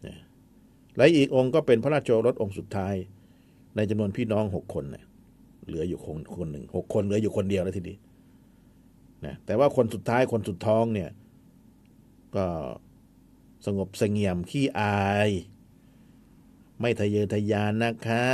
[0.02, 0.18] เนี่ย
[0.96, 2.94] และอีกองค์ก็เป็นพระราชโอรสองค์สุดท้าย
[3.76, 5.04] ในจำนวนพี่น้องหกคนเนี่ย
[5.66, 7.96] เหลืออยู่คนคนหนึ่งหกคนเหลืออยู่คนเดียวแล้วทีนี้
[9.26, 11.10] นะแต่ว่าคนสุดท้ายคนสุดท้องเนี่ย
[12.36, 12.46] ก็
[13.66, 15.30] สงบเสงี่ยมขี้อาย
[16.80, 18.24] ไม่ทะเยอทะยานนะคะ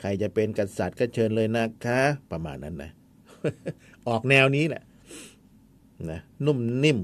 [0.00, 2.00] ใครจะเป็นกษัตริย์ก็เชิญเลยนะคะ
[2.32, 2.90] ประมาณนั้นนะ
[4.08, 4.82] ออกแนวนี้แหละ
[6.10, 6.98] นะนุ่มนิ่ม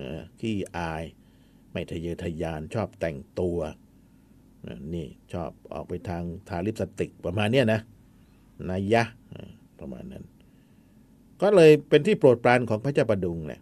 [0.00, 0.10] นะ
[0.40, 1.02] ขี้อาย
[1.72, 3.58] ไม่ทะเยอทะยานชอบแต่งตัว
[4.66, 7.80] นะนี่ชอบออกไปทางทาลิปสติกประมาณเนี้ยนะ
[8.68, 9.02] นายะ
[9.80, 10.24] ประมาณนั้น
[11.42, 13.60] ก็เลยเป็นที่โปรดปรานของพระเจ้าประดุงแหละ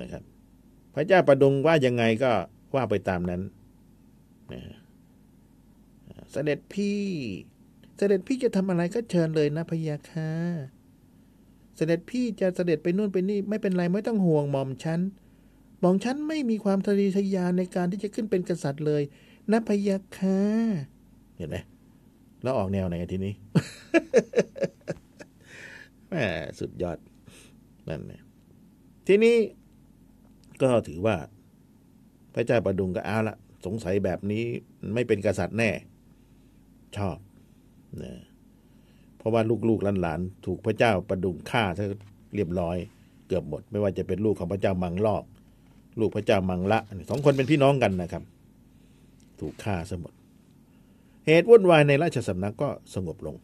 [0.00, 0.22] นะครับ
[0.94, 2.32] พระเจ้าประดุงว่ายังไงก็
[2.74, 3.42] ว่าไปตามนั้น
[4.52, 4.62] นะ
[6.32, 7.00] เสด็จพี่
[7.96, 10.32] เสด็จพี่จะทำอะไรก็เชิญเลยนะพยาค่ะ
[11.76, 15.00] เสด็จพี่จะเสด็จไปนู่นไปนี่ไม่เป็นไรไม่ต้องห่วงหม่อมฉัน
[15.80, 19.02] หม่อมฉันไม่มีความทะเยอทะยานในการที่จะขึ้นเป็นกษัตริย์เลย
[19.52, 20.40] นะพยาค่ะ
[21.36, 21.56] เห็นไหม
[22.42, 23.32] แล้วออกแนวไหนทีนี้
[26.08, 26.14] แหม
[26.58, 26.98] สุดยอด
[27.88, 28.22] นั่นเนี่ย
[29.06, 29.36] ทีนี้
[30.62, 31.16] ก็ถือว่า
[32.34, 34.44] พระเจ้าประดุงก็เอาละ สงสัยแบบนี้
[34.94, 35.70] ไม่เป็นกษัตริย์แน่
[36.96, 37.18] ชอบ
[38.02, 38.14] นะ
[39.18, 41.84] เพราะว่าลูกๆหลานๆถูกพระเจ้าประดุงฆ่าซะ
[42.34, 42.76] เรียบร้อย
[43.28, 45.24] เกือบหมด ไม่ว่าจะเป็นลูกของพระเจ้ามังลอก
[46.00, 46.78] ลูกพระเจ้ามังละ
[47.10, 48.22] สองคนเป็นพี่น้องกันนะครับ
[49.40, 50.12] ถูกฆ่าซะหมด
[51.26, 53.36] เหตุวุ่นวายในราชสำนักก็สงบลง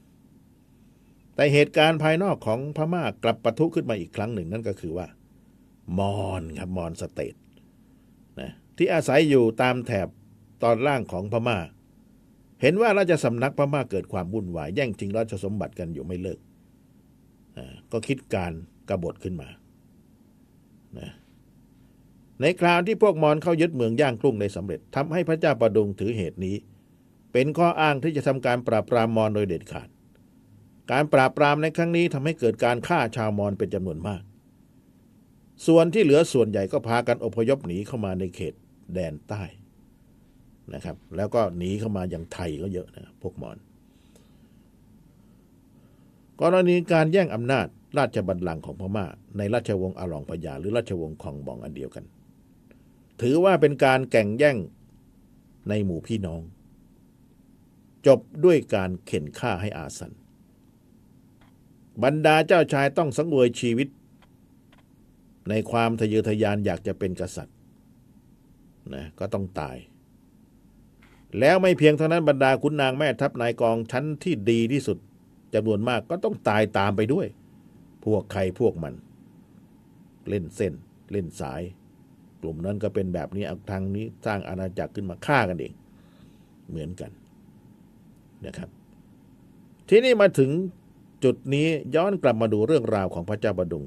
[1.35, 5.07] แต่เหตุการณ์ภายนอกของพม่ากลับปะทุขึ้นมาอีกครั้งหนึ่งนั่นก็คือว่า
[5.99, 7.35] มอญครับมอญสเตท
[8.41, 10.09] นะ ที่อาศัยอยู่ตามแถบ
[10.63, 11.59] ตอนล่างของพม่า
[12.61, 16.39] เห็นว่าราชสำนักพม่าเกิดความวุ่นวาย แย่งชิงราชสมบัติกันอยู่ไม่เลิก
[17.93, 18.53] ก็คิดการ
[18.89, 19.49] กรบฏขึ้นมา
[20.99, 21.11] นะ
[22.41, 26.57] ในคราวที่พวกมอญเข้ายึดเมืองย่างกรุงได้สำเร็จทำให้พระเจ้าประดุงถือเหตุนี้
[27.33, 29.89] เป็นข้ออ้างที่จะทำการปราบปรามมอญโดยเด็ดขาด
[30.93, 34.23] การปราบปรามในครั้งนี้ทำให้เกิดการฆ่าชาวมอญเป็นจำนวนมาก
[35.67, 38.55] ส่วนที่เหลือส่วนใหญ่ก็พากันอพยพหนีเข้ามาในเขต
[38.95, 39.43] แดนใต้
[40.75, 43.57] นะครับ แล้วก็หนีเข้ามาอย่างไทยก็เยอะนะพวกมอญ
[46.41, 47.67] กรณีการแย่งอำนาจ
[47.99, 52.05] ราชบัลลังก์ของพม่า ในราชวงศ์อาลองพญาหรือราชวงศ์คองบองอันเดียวกัน
[53.21, 54.57] ถือว่าเป็นการแข่งแย่ง
[55.69, 56.41] ในหมู่พี่น้อง
[58.07, 60.13] จบด้วยการเข็นฆ่าให้อาสัน
[62.03, 63.89] บรรดาเจ้าชายต้องสังเวยชีวิต
[65.49, 67.57] ในความทะเยอทะยานอยากจะเป็นกษัตริย์
[68.95, 69.77] นะก็ต้องตาย
[71.41, 74.99] แล้วไม่เพียงเท่านั้นบรรดาขุนนางแม่ทัพนายกองชั้นที่ดีที่สุด
[75.55, 77.27] จำนวนมากก็ต้องตายตามไปด้วย
[78.05, 78.95] พวกใครพวกมัน
[80.29, 80.73] เล่นเส้น
[81.13, 81.63] เล่นสาย
[82.41, 85.73] กลุ่มนั้นก็เป็นแบบนี้ทางนี้สร้างอาณาจักรขึ้นมาฆ่ากันเอง
[86.69, 87.11] เหมือนกัน
[88.47, 88.69] นะครับ
[89.89, 90.51] ที่นี้มาถึง
[91.25, 93.85] จุดนี้ย้อนกลับมาดูเรื่องราวของพระเจ้าบดุง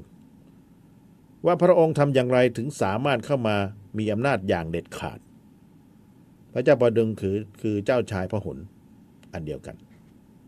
[1.46, 3.56] ว่าพระองค์ทำอย่างไรถึงสามารถเข้ามา
[3.98, 5.18] มีอำนาจอย่างเด็ดขาด
[6.52, 8.58] พระเจ้าบดุงคือคือเจ้าชายพระหน
[9.32, 9.76] อันเดียวกัน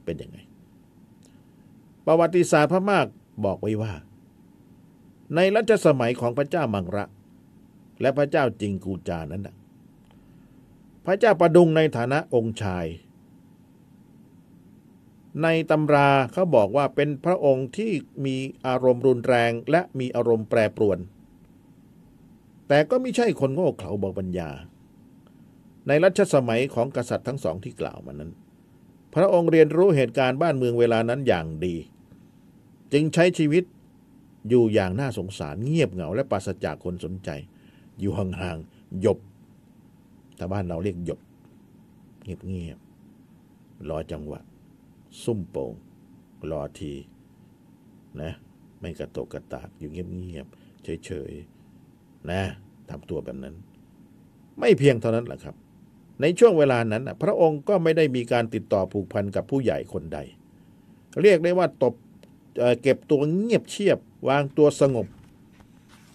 [0.05, 0.39] เป็นยังไง
[2.07, 3.07] ประวัติศาสตร์พม่าก
[3.45, 3.93] บอกไว้ว่า
[5.35, 7.05] ในรัชสมัยของพระเจ้ามังระ
[8.01, 9.57] และพระเจ้าจิงกูจานั้นนะ
[11.07, 12.87] พระเจ้าประดุงในฐานะองค์ชาย
[15.43, 17.93] ในตำราเขาบอกว่าเป็นพระองค์ที่
[18.27, 20.99] มีอารมณ์รุนแรงและมีอารมณ์แปรปรวน
[22.69, 24.51] แต่ก็ไม่ใช่คนโง่เขลาบอกปัญญา
[25.87, 28.33] ในรัชสมัยของกษัตริย์ทั้งสองที่กล่าวมานั้น
[29.15, 31.77] พระองค์เรียนรู้เหตุการณ์บ้านเมืองเวลานั้นอย่างดี
[32.93, 33.65] จึงใช้ชีวิต
[34.49, 37.31] อยู่อย่างน่าสงสารเงียบเหงาและปราศจากคนสนใจ
[38.01, 39.19] อยู่ห่างๆหยบ
[40.37, 41.21] แต่บ้านเราเรียกหยบ
[42.25, 44.41] เงียบๆรอจังหวะ
[45.23, 45.73] ซุ่มโป่ง
[46.51, 46.95] รอที
[48.21, 48.33] นะ
[48.81, 51.58] ไม่กระตกกระตากอยู่เงียบๆเฉยๆ
[52.33, 52.43] นะ
[52.91, 53.55] ทำตัวแบบนั้น
[54.61, 55.55] ไม่เพียงเท่านั้นแหละครับ
[56.21, 60.19] ในช่วงเวลานั้นพระองค์ก็ไม่ได้มีการติดต่อผูกพันกับผู้ใหญ่คนใด
[61.23, 61.95] เรียกได้ว่าตบ
[62.59, 65.07] เเก็บตัวเงียบเชียบ วางตัวสงบ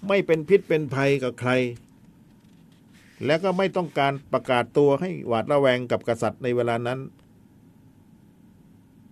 [0.08, 1.52] ไม่เป็นพิษเป็นภัยกับใคร
[3.26, 6.99] และก็ไม่ต้องการประกาศตัวให้หวาดระแวงกับกษัตริย์ในเวลานั้น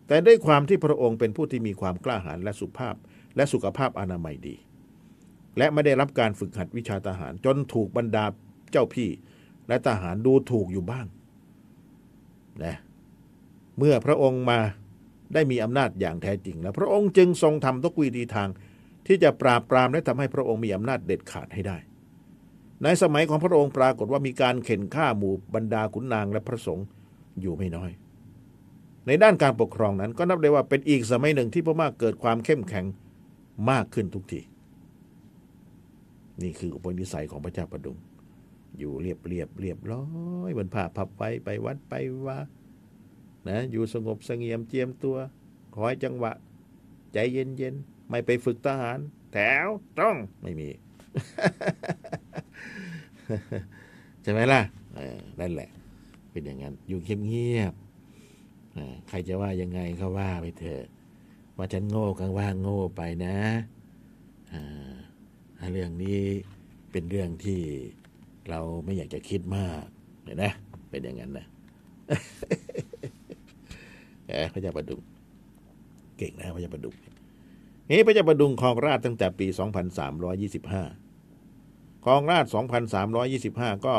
[0.07, 2.95] แต่ด้วยความที่พระองค์เป็นผู้ที่มีความกล้าหาญและสุภาพ
[3.35, 4.55] และสุขภาพอนามัยดี
[5.57, 8.25] และไม่ได้รับการฝึกหัดวิชาทหาร จนถูกบรรดา
[8.71, 9.09] เจ้าพี่
[9.67, 11.05] และทหารดูถูกอยู่บ้าง
[12.63, 12.77] นะ
[13.77, 14.59] เมื่อพระองค์มา
[15.33, 18.49] ได้มีอำนาจอย่างแท้จริง แล้วพระองค์จึงทรงทำทุกวิธีทาง
[19.07, 21.77] ที่จะปราบปรามและทำให้พระองค์มีอำนาจเด็ดขาดให้ได้
[22.83, 26.85] ในสมัยของพระองค์ปรากฏว่ามีการเข็นฆ่าหมู่บรรดาขุนนางและพระสงฆ์
[27.41, 27.91] อยู่ไม่น้อย
[29.07, 32.85] ในด้านการปกครองนั้นก็นับได้ว่าเป็นอีกสมัยหนึ่งที่พม่าเกิดความเข้มแข็ง
[33.69, 34.41] มากขึ้นทุกที
[36.41, 37.97] นี่คืออุปนิสัยของพระเจ้าประดุง
[38.77, 40.05] อยู่เรียบเรียบเรียบร้อ
[40.47, 41.93] ยบนผ้าพับไว้ไปวัดไป
[42.27, 42.37] ว่า
[43.49, 45.17] นะอยู่สงบสงี่ยมเจียมตัว
[45.75, 46.31] คอยจังหวะ
[47.13, 47.75] ใจเย็นเย็น
[48.09, 48.99] ไม่ไปฝึกทหาร
[49.33, 49.67] แถว
[49.99, 50.69] ต้องไม่มี
[54.21, 54.61] ใช่ไหมล่ะ
[55.39, 55.69] นั่นแหละ
[56.31, 60.85] เป็นอย่างนั้น อยู่เงียบๆใครจะว่ายังไงเขาว่าไปเถอะ
[61.57, 63.35] ว่าฉันโง่ก็ว่าโง่ไปนะ
[64.53, 65.00] อ่า
[65.74, 66.19] เรื่องนี้
[66.91, 67.60] เป็นเรื่องที่
[68.50, 69.82] เราไม่อยากจะคิดมาก
[70.24, 70.45] เห็นไหม
[70.89, 71.45] เป็นอย่างนั้นนะ
[74.26, 75.02] แหมพระเจ้าประดุง
[76.17, 76.95] เก่งนะพระเจ้าประดุง
[77.89, 79.47] นี่พระเจ้าประดุงครองราชตั้งแต่ปี
[81.15, 82.50] 2325ครองราชย์
[83.15, 83.95] 2,325 ก็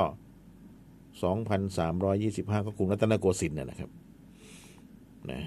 [1.33, 3.90] 2,325 ก็กรุงรัตนโกสินทร์นะนะครับ
[5.31, 5.40] นะ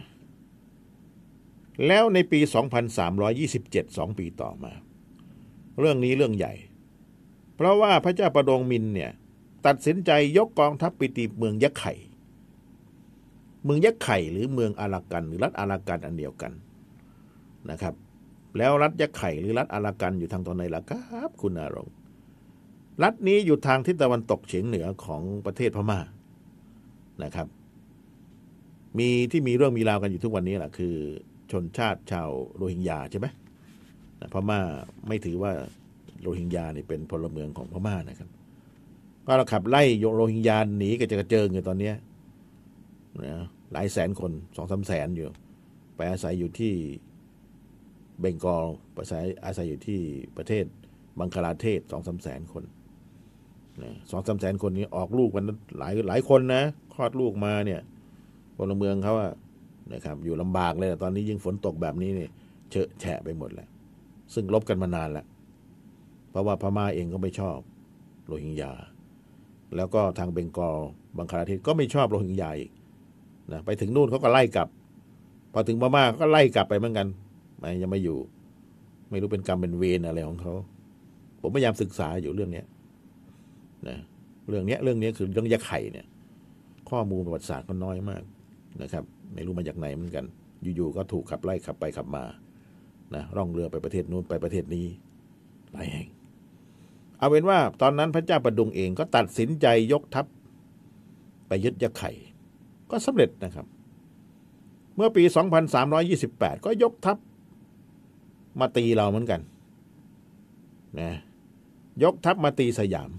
[1.88, 2.40] แล้วในปี
[3.18, 4.74] 2,327สองปีต่อมา
[5.80, 6.54] เรื่องนี้เรื่องใหญ่
[7.56, 9.12] เพราะว่าพระเจ้าประดงมินเนี่ย
[9.66, 11.94] ตัดสินใจยกกองทัพไปตีเมืองยักษ์ไข่
[13.64, 16.52] เมืองยักษ์ไข่หรือเมืองอารากันหรือรัฐอารากันอันเดียวกัน
[17.70, 17.94] นะครับ
[18.58, 21.88] แล้วรัฐยักษ์ไข่หรือรัฐอารากันอยู่ทางตอนไหนล่ะครับ คุณอารง
[23.04, 26.00] รัฐนี้อยู่ทางทิศตะวันตกเฉียงเหนือของประเทศพม่า
[27.24, 27.48] นะครับ
[28.98, 30.96] มีที่มีเรื่องมีราวกันอยู่ทุกวันนี้แหละคือ
[31.52, 33.28] ชนชาติชาวโรฮิงญาใช่ไหม
[34.20, 34.60] นะพม่า
[35.08, 35.52] ไม่ถือว่า
[36.22, 38.30] โรฮิงญาเนี่ยเป็นพลเมืองของพม่านะครับ
[39.26, 39.84] ก็เราขับไล่
[40.16, 41.96] โรฮิงญาหนีกันจะกระเจิงอยู่ตอนเนี้ย
[43.26, 43.36] นะ
[43.72, 45.28] หลายแสนคนสองสามแสนอยู่
[45.96, 46.74] ไปอาศัยอยู่ที่
[48.20, 50.00] เบงกอลไปอาศัยอาศัยอยู่ที่
[50.38, 50.66] ประเทศ
[51.20, 52.64] บังคลาเทศสองสามแสนคน
[53.84, 55.46] นะสองสามแสนคนนี้ออกลูกกัน
[55.78, 57.82] หลายหลายคนนะคลอดลูกมาเนี่ย
[58.58, 59.32] พลเมืองเขาอะ
[59.94, 62.32] นะครับ อยู่ลำบากเลย ตอนนี้ยิ่งฝนตกแบบนี้เนี่ย
[62.72, 63.70] เฉอะแฉะไปหมดแล้ว
[64.36, 65.26] ซึ่งลบกันมานานแล้ว
[66.30, 67.58] เพราะว่าพม่าเองก็ไม่ชอบ
[68.26, 68.72] โรฮิงญา
[69.76, 70.78] แล้วก็ทางเบงกอล
[71.18, 72.72] บังคลาเทศก็ไม่ชอบโรฮิงญาอีก
[73.52, 74.68] นะไปถึงนู่นเขาก็ไล่กลับ
[75.54, 77.08] พอถึงพม่าก็ไล่กลับไปเหมือนกัน
[77.58, 78.18] ไม่ยังไม่อยู่
[79.10, 80.54] ไม่รู้เป็นกรรมเป็นเวรอะไรของเขา
[81.42, 82.66] ผมพยายามศึกษาอยู่เรื่องเนี้ย
[83.88, 83.98] นะ
[84.50, 86.06] เรื่องเนี้ยเรื่องเนี้ยคือเรื่องยักษ์ไข่เนี่ย
[86.90, 88.24] ข้อมูลประวัติศาสตร์ก็น้อยมาก
[88.82, 90.26] นะครับ ไม่รู้มาจากไหนเหมือนกัน
[90.76, 92.24] อยู่ๆก็ถูกขับไล่ขับไปขับมา
[93.16, 94.86] นะร่องเรือไปประเทศนู้นไปประเทศนี้
[95.72, 96.08] หลายแห่ง
[97.18, 100.26] เอาเป็นว่าตอนนั้นพระเจ้าประดุงเองก็ตัดสินใจยกทัพ
[101.48, 102.12] ไปยึดยักษ์ไข่
[102.92, 103.66] ก็สำเร็จนะครับ
[104.96, 105.24] เมื่อปี
[106.10, 107.18] 2328 ก็ยกทัพ
[108.60, 109.42] มาตีเราเหมือนกัน
[111.00, 111.12] นะ
[112.04, 113.10] ยกทัพมาตีสยาม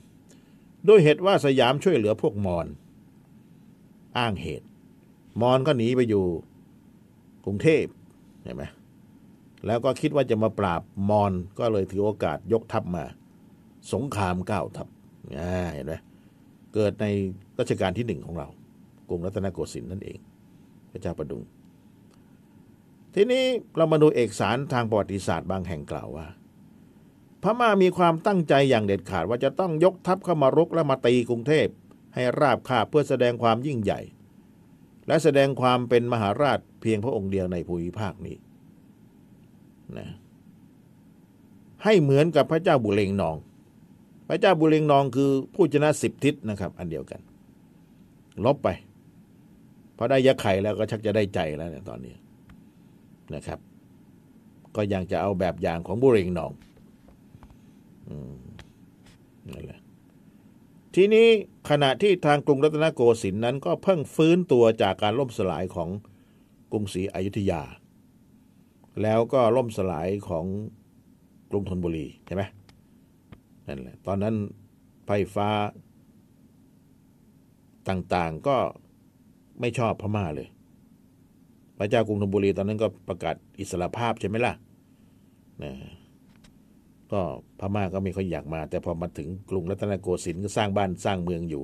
[0.88, 2.66] ด้วยเหตุว่าสยามช่วยเหลือพวกมอญ
[4.18, 4.66] อ้างเหตุ
[5.42, 6.24] มอญก็หนีไปอยู่
[7.44, 7.84] กรุงเทพ
[8.44, 8.62] ใช่ไหม
[9.66, 13.04] แล้วก็คิดว่าจะมาปราบมอญก็เลยถือโอกาสยกทัพมา
[13.92, 14.88] สงครามเก้าทัพ
[15.74, 15.94] เห็นไหม
[16.74, 17.06] เกิดใน
[17.58, 18.48] รัชกาลที่หนึ่งของเรา
[19.08, 20.18] กรุงรัตนโกสินทร์นั่นเอง
[20.90, 21.42] พระเจ้าประดุง
[23.14, 23.44] ทีนี้
[23.76, 26.26] เรามาดูเอกสารทางประวัติศาสตร์บางแห่งกล่าวว่า
[27.42, 31.66] พม่ามีความตั้งใจอย่างเด็ดขาดว่าจะต้องยกทัพเข้ามารุกและมาตีกรุงเทพ
[32.14, 34.00] ให้ราบคาบเพื่อแสดงความยิ่งใหญ่
[35.06, 38.36] และแสดงความเป็นมหาราชเพียงพระองค์เดียวในภูมิภาคนี้
[39.98, 40.08] นะ
[41.84, 43.36] ให้เหมือนกับพระเจ้าบุเรงนอง
[44.28, 47.20] พระเจ้าบุเรงนองคือผู้ชนะสิบทิศนะครับ อันเดียวกัน
[48.44, 48.68] ลบไป
[49.96, 52.14] พอได้ยะไข่แล้วก็ชักจะได้ใจแล้วเนี่ยตอนนี้
[53.34, 53.58] นะครับ
[54.76, 56.52] ก็ยังจะเอาแบบอย่างของบุเรงนอง
[58.08, 58.10] อ
[59.52, 59.80] นั่นแหละ
[60.94, 61.28] ทีนี้
[61.70, 65.88] ขณะที่ทางกรุงรัตนโกสินทร์นั้น ก็เพิ่งฟื้นตัวจากการล่มสลายของ
[66.72, 67.62] กรุงศรีอยุธยา
[69.02, 70.44] แล้วก็ล่มสลายของ
[71.50, 72.42] กรุงธนบุรีใช่ไหม
[73.66, 74.34] นั่นแหละตอนนั้น
[75.06, 75.48] ไฟฟ้า
[77.88, 78.56] ต่างๆก็
[79.60, 80.48] ไม่ชอบพม่าเลย
[81.78, 84.54] พระเจ้ากรุงธนบุรีตอนนั้นก็ประกาศอิสรภาพใช่ไหมล่ะ
[85.62, 85.72] นะ
[87.12, 87.20] ก็
[87.60, 91.62] พม่าก็ไม่ค่อยอยากมา แต่พอมาถึงกรุงรัตนโกสินทร์ก็สร้างบ้านสร้างเมืองอยู่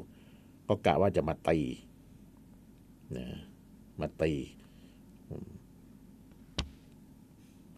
[0.68, 1.58] ก็กะว่าจะมาตี
[3.16, 3.26] นะ
[4.00, 4.32] มาตี
[5.28, 5.50] อืม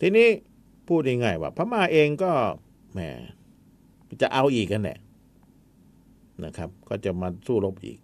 [0.00, 0.28] ทีนี้
[0.88, 2.32] พูดง่ายๆว่าพม่าเองก็
[2.92, 3.00] แหม
[4.22, 4.98] จะเอาอีกกันแหละ
[6.44, 7.98] นะครับ ก็จะมาสู้รบอีก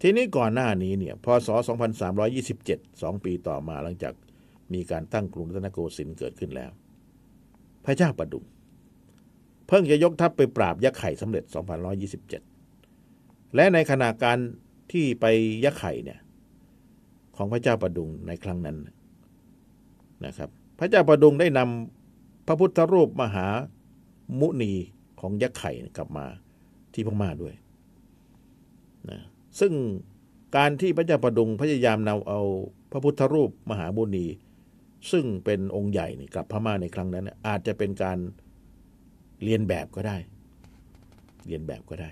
[0.00, 1.48] ทีนี้ก่อนหน้านี้เนี่ยพศ
[2.24, 4.14] 2327 สองปีต่อมาหลังจาก
[4.72, 6.70] มีการตั้งกรุงรัตนโกสินทร์เกิดขึ้นแล้ว
[7.84, 8.44] พระเจ้าประดุง
[9.66, 11.44] เพิ่งจะยกทัพไปปราบยักษ์ไข่สำเร็จ
[12.70, 14.38] 2127 และในขณะการ
[14.92, 15.24] ที่ไป
[15.64, 16.20] ยักษ์ไข่เนี่ย
[17.36, 18.76] ของพระเจ้าประดุงในครั้งนั้น
[20.26, 20.48] นะครับ
[20.78, 23.46] พระเจ้าประดุงได้นำพระพุทธรูปมหา
[24.40, 24.72] มุนี
[25.20, 26.26] ของยักษ์ไข่กลับมา
[26.94, 27.54] ที่พม่าด้วย
[29.10, 29.20] นะ
[29.60, 29.72] ซึ่ง
[30.56, 32.40] การที่พระเจ้าประดุงพยายามนำเอา
[32.92, 34.26] พระพุทธรูปมหามุนี
[35.12, 38.18] ซึ่งเป็นองค์ใหญ่นี่กลับพม่าในครั้งนั้น อาจจะเป็นการ
[39.42, 40.16] เรียนแบบก็ได้
[41.46, 42.10] เรียนแบบก็ได้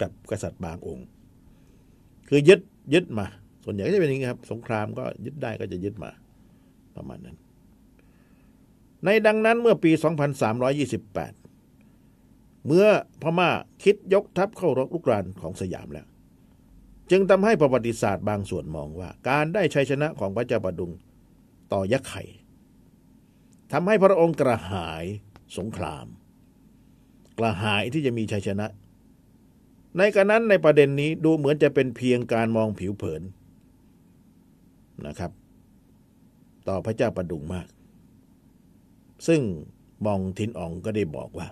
[0.00, 1.06] กับกษัตริย์บางองค์
[2.28, 2.60] คือยึด
[2.94, 3.26] ยึดมา
[3.64, 6.10] ส่วนใหญ่ก็จะเป็นอย่างนี้ครับ สงครามก็ยึดได้ก็จะยึดมา
[7.00, 7.38] ประมาณนั้น
[9.04, 9.92] ในดังนั้นเมื่อปี
[10.68, 12.88] 2328 เมื่อ
[13.22, 13.50] พม่า
[13.82, 16.06] คิดยกทัพเข้ารบลุกรานของสยามแล้ว
[17.10, 20.92] จึงทำให้ประวัติศาสตร์บางส่วนมองว่า การได้ชัยชนะของพระเจ้าปดุง
[21.72, 22.22] ต่อยักษ์ไข่
[23.72, 25.04] ทำให้พระองค์กระหาย
[25.56, 26.06] สงคราม
[27.38, 28.66] กระหายที่จะมีชัยชนะ
[29.96, 33.22] ในกรนั้นในประเด็นนี้ดูเหมือนจะเป็นเพียงการมองผิวเผิน
[35.06, 35.30] นะครับ
[36.68, 37.68] ต่อพระเจ้าประดุงมาก
[39.26, 39.42] ซึ่ง
[40.06, 41.48] มองทินอองก็ได้บอกว่า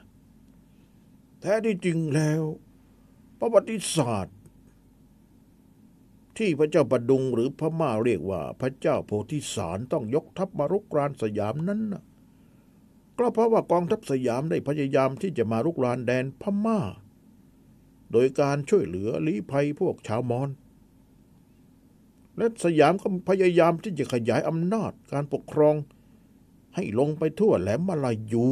[1.40, 2.42] แท้ที่จริงแล้ว
[3.38, 4.36] ประวัติศาสตร์
[6.38, 12.02] ที่พระเจ้าประดุงหรือพม่าเรียกว่าพระเจ้าโพธิสารต้องยกทัพมารุกรานสยามนั้นนะ
[13.18, 16.80] ก็เพราะว่ากองทัพสยามได้พยายามที่จะมารุกรานแดนพม่า
[18.12, 20.48] โดยการช่วยเหลือลี้ภัยพวกชาวมอญ
[22.38, 25.76] และสยามก็พยายามที่จะขยายอำนาจการปกครอง
[26.74, 28.46] ให้ลงไปทั่วแหลมมาลายู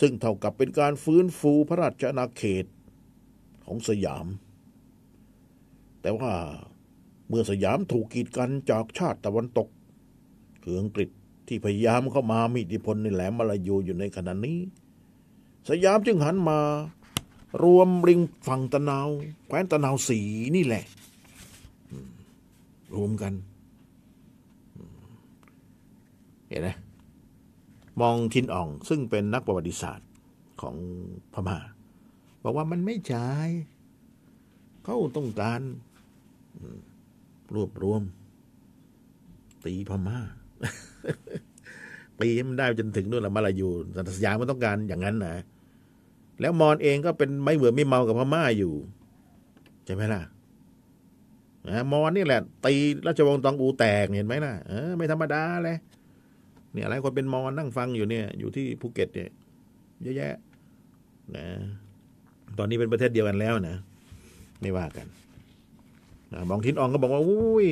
[0.00, 2.66] ซึ่งเท่ากับเป็นการฟื้นฟูพระราชอาณาเขต
[3.66, 4.26] ของสยาม
[6.02, 6.32] แต่ว่า
[7.28, 9.68] เมื่อสยามถูกกีดกันจากชาติตะวันตก
[10.62, 11.10] คืออังกฤษ
[11.48, 14.58] ที่พยายามเข้ามามีอิทธิพลในแหลมมาลายูอยู่ในขณะนี้
[15.68, 16.58] สยามจึงหันมา
[17.62, 19.08] รวมริงฝั่งตะนาว
[19.46, 20.20] แคว้นตะนาวสี
[20.56, 20.84] นี่แหละ
[22.94, 23.32] รวมกัน
[26.48, 26.68] เห็นไหม
[28.00, 30.08] มองทินอ่อง ซึ่งเป็นนักประวัติศาสตร์
[30.60, 30.76] ของ
[31.34, 31.58] พม่า
[32.42, 33.28] บอกว่ามันไม่ใช่
[34.84, 35.60] เขาต้องการ
[37.54, 38.02] รวบรวม
[39.64, 40.18] ตีพม่า
[42.20, 45.36] ตีให้มันได้จนถึงนู่นละมาลายูแต่สยามมันต้องการอย่างนั้นนะ
[46.40, 48.74] แล้วมอญเองก็เป็นไม่เบื่อไม่เมากับพม่าอยู่
[49.84, 50.22] ใช่ไหมล่ะ
[51.92, 52.74] มอญนี่แหละ ตี
[53.06, 55.76] ราชวงศ์ตองอูแตกเห็นไหมล่ะเออไม่ธรรมดาเลย
[56.72, 59.30] เนี่ยหลายคนเป็นมอญนั่งฟังอยู่เนี่ย อยู่ที่ภูเก็ตเนี่ย
[60.02, 60.34] เยอะแยะ
[61.36, 61.46] นะ
[62.58, 63.76] ตอนนี้เป็นประเทศเดียวกันแล้วนะ
[64.60, 65.06] ไม่ว่ากัน
[66.32, 67.68] นะบองทินอองก็บอกว่าอุ้ย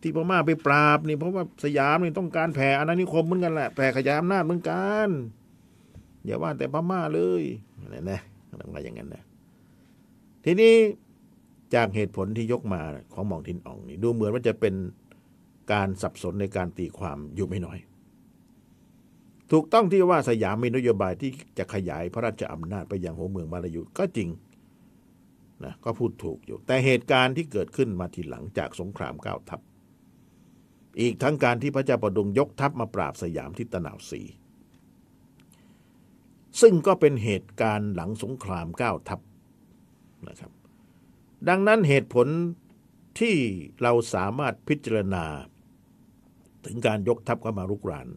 [0.00, 5.08] ที่พม่าไปปราบนี่เพราะว่าสยามนี่ต้องการแผ่อาณานิคมเหมือนกันแหละแผ่ขยายอำนาจเหมือนกัน
[6.24, 7.42] อย่าว่าแต่พม่าเลย
[7.92, 8.20] นะนะ
[8.60, 9.22] ต้องว่าอย่างนั้นนะ
[10.44, 10.74] ทีนี้
[11.76, 14.74] จากเหตุผลที่ยกมาของหมองทินอ่องนี่ดูเหมือนว่าจะเป็น
[15.72, 17.78] การสับสนในการตีความอยู่ไม่น้อย
[19.50, 24.28] ถูกต้องที่ว่าสยามมีนโยบายที่จะขยายพระราชอำนาจไปยังหัวเมืองมาลายูก็จริง
[25.64, 29.60] นะก็พูดถูกอยู่ แต่เหตุการณ์ที่เกิดขึ้นมาทีหลังจากสงครามเก้าทัพ
[31.00, 34.22] อีกทั้งการที่พระเจ้าประดุงยกทัพมาปราบสยามที่ตะนาวศรี
[36.60, 39.20] ซึ่งก็เป็นเหตุการณ์หลังสงครามเก้าทัพ
[40.28, 40.50] นะครับ
[41.48, 42.26] ดังนั้นเหตุผล
[43.20, 43.36] ที่
[43.82, 45.24] เราสามารถพิจารณา
[46.64, 48.08] ถึงการยกทัพเข้ามารุกราน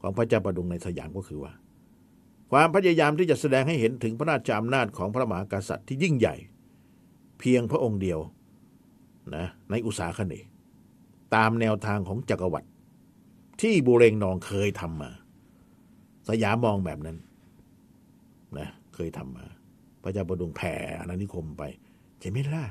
[0.00, 1.52] ของพระเจ้าประดุงในสยามก็คือว่า
[2.50, 6.36] ความพยายามที่จะแสดงให้เห็นถึงพระราชอำนาจของพระมหากษัตริย์ที่ยิ่งใหญ่
[7.38, 8.20] เพียงพระองค์เดียว
[9.36, 10.48] นะในอุตสาคเนย์
[11.34, 12.68] ตามแนวทางของจักรวรรดิ
[13.60, 15.10] ที่บุเรงนองเคยทำมา
[16.28, 17.18] สยามมองแบบนั้น
[18.58, 19.46] นะเคยทำมา
[20.02, 21.62] พระเจ้าประดุงแผ่อาณานิคมไป
[22.22, 22.64] ใช่ไหมล่ะ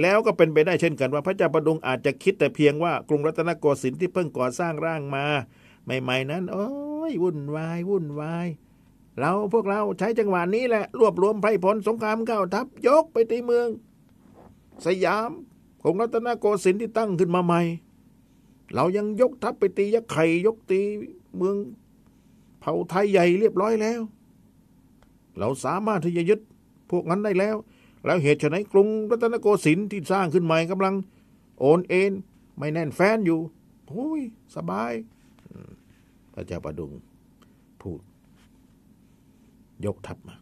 [0.00, 5.24] แล้วก็เป็นไปได้เช่นกันว่า พระเจ้าประดุงอาจจะคิดแต่เพียงว่ากรุงรัตนโกสินทร์ที่เพิ่งก่อสร้างร่างมา
[5.84, 6.68] ใหม่ ๆ นั้น โอ้
[7.10, 8.46] ยวุ่นวาย วุ่นวาย
[9.18, 13.68] เราพวกเราใช้จังหวะนี้แหละ รวบรวมไพร่พลสงครามเข้าทัพยกไปตีเมือง
[14.86, 15.30] สยาม
[15.82, 17.60] กรุงรัตนโกสินทร์ที่ตั้งขึ้นมาใหม่
[18.74, 20.80] เรายังยกทัพไปตียักษ์ไข่ยกตี
[21.36, 21.56] เมือง
[22.60, 24.00] เผ่าไทยใหญ่เรียบร้อยแล้ว
[25.38, 26.40] เราสามารถที่จะยึด
[26.90, 27.56] พวกนั้นได้แล้ว
[28.04, 30.94] แล้วเหตุไฉนกรุงรัตนโกสินทร์ที่สร้างขึ้นใหม่กำลัง
[31.60, 32.12] โอนเอ็น
[32.58, 33.40] ไม่แน่นแฟนอยู่
[33.88, 34.20] โอ้ย
[34.56, 34.92] สบาย
[36.34, 36.92] พระเจ้าประดุง
[37.80, 38.00] พูด
[39.84, 40.36] ยกทัพมา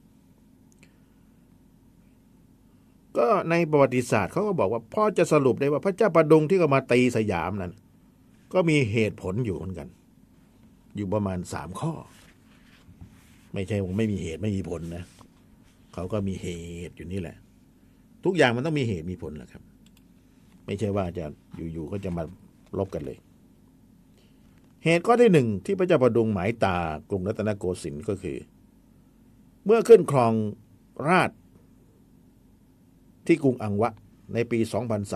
[3.17, 7.73] ก็ในประวัติศาสตร์เขาก็บอกว่าพ่อจะสรุปได้ว่าพระเจ้าประดุงที่เขามาตีสยามนั้น
[8.53, 9.89] ก็มีเหตุผลอยู่เหมือนกัน
[10.97, 11.93] อยู่ประมาณสามข้อ
[13.55, 15.05] ไม่ใช่ว่าไม่มีเหตุไม่มีผลนะ
[15.95, 16.49] เขาก็มีเห
[16.89, 17.37] ตุอยู่นี่แหละ
[18.25, 19.63] ทุกอย่างมันต้องมีเหตุมีผลแหละครับ
[20.67, 21.25] ไม่ใช่ว่าจะ
[21.73, 22.25] อยู่ๆก็จะมา
[22.79, 23.19] ลบกันเลย
[24.85, 26.77] เหตุข้อที่หนึ่งที่พระเจ้าประดุงหมายตา
[27.11, 28.39] กรุงรัตนโกสินทร์ก็คือ
[29.65, 30.33] เมื่อขึ้นครอง
[31.09, 31.31] ราช
[33.27, 33.91] ที่กรุงอังวะ
[34.35, 34.59] ในปี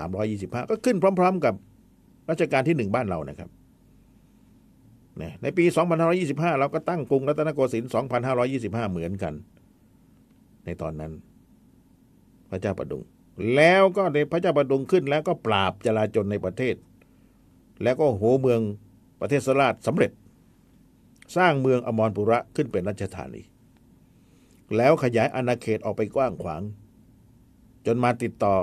[0.07, 1.55] 2325 ก็ขึ้นพร้อม ๆ กับ
[2.31, 3.51] รัชกาลที่หนึ่งบ้านเรานะครับ
[5.43, 5.65] ในปี
[6.13, 7.91] 2525 เราก็ตั้งกรุงรัตนโกสินทร์
[8.41, 9.35] 2525 เหมือนกัน
[10.69, 11.13] ในตอนนั้น
[12.51, 13.03] พระเจ้าประดุง
[13.57, 16.75] แล้วก็ในพระเจ้าประดุงขึ้น แล้วก็ปราบจลาจลในประเทศ
[17.83, 18.61] แล้วก็โหเมือง
[19.21, 20.13] ประเทศสราชสำเร็จ
[21.37, 23.43] สร้างเมืองอมรปุระขึ้นเป็นราชธานี
[24.77, 26.63] แล้วขยายอาณาเขตออกไปกว้างขวาง
[27.87, 28.57] จนมาติดต่อ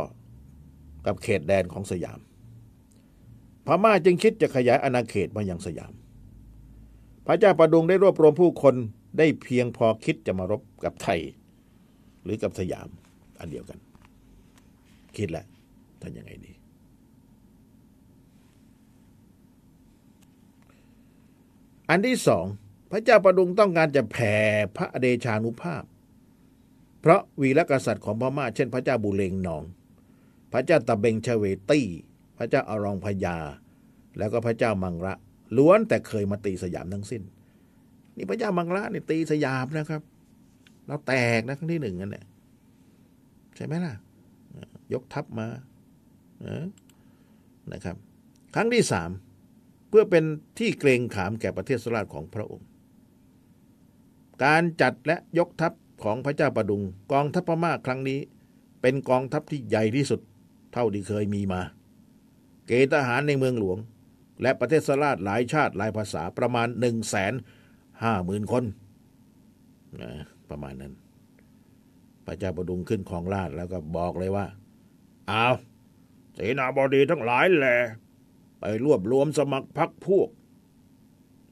[1.06, 2.20] กับเขตแดนของสยาม
[3.66, 5.94] พม่าจึงคิดจะขยายอาณาเขตมายังสยาม
[7.26, 8.76] พระเจ้าประดุงได้รวบรวมผู้คน
[9.18, 11.20] ได้เพียงพอคิดจะมารบกับไทย
[12.26, 12.88] หรือกับสยาม
[13.40, 13.80] อันเดียวกัน
[15.18, 15.46] คิดแหละ
[16.02, 16.52] ท่านยังไงดี
[21.90, 22.46] อันที่สอง
[22.92, 24.34] พระเจ้าประดุงต้องการจะแผ่
[24.78, 25.84] พระอเดชานุภาพ
[27.02, 29.64] เพราะวีรกษัตริย์ของพม่าเช่น พระเจ้าบุเรงนอง
[30.54, 31.88] พระเจ้าตะเบงชเวตี้
[32.38, 33.38] พระเจ้าอารองพยา
[34.18, 35.14] แล้วก็พระเจ้ามังระ
[35.58, 37.22] ล้วนแต่เคยมาตีสยามทั้งสิ้น
[38.16, 40.02] นี่พระเจ้ามังระนี่ตีสยามนะครับ
[40.88, 42.26] เราแตกนะครั้งที่หนึ่งนั่นแหละ
[43.56, 43.94] ใช่ไหมล่ะ
[44.94, 45.48] ยกทัพมา
[47.74, 47.96] นะครับ
[48.56, 49.10] ครั้งที่สาม
[49.90, 50.24] เพื่อเป็น
[50.60, 52.68] ที่เกรงขามแก่ประเทศสราชของพระองค์
[54.44, 55.74] การจัดและยกทัพ
[56.04, 56.82] ของพระเจ้าประดุง
[57.12, 58.20] กองทัพพม่าครั้งนี้
[58.82, 60.20] เป็นกองทัพที่ใหญ่ที่สุด
[60.74, 61.62] เท่าที่เคยมีมา
[62.68, 63.78] เกณฑ์ทหารในเมืองหลวง
[64.42, 67.34] และประเทศสราชหลายชาติหลายภาษาประมาณหนึ่งแสน
[68.04, 68.64] ห้าหมื่นคน
[70.02, 70.12] นะ
[70.50, 70.94] ประมาณนั้น
[72.26, 74.46] พระเจ้าประดุงขึ้นของราชแล้วก็บอกเลยว่า
[75.28, 75.46] เอา
[76.34, 77.78] เสนาบดีทั้งหลายแหละ
[78.60, 80.30] ไปรวบรวมสมัครพรรคพวก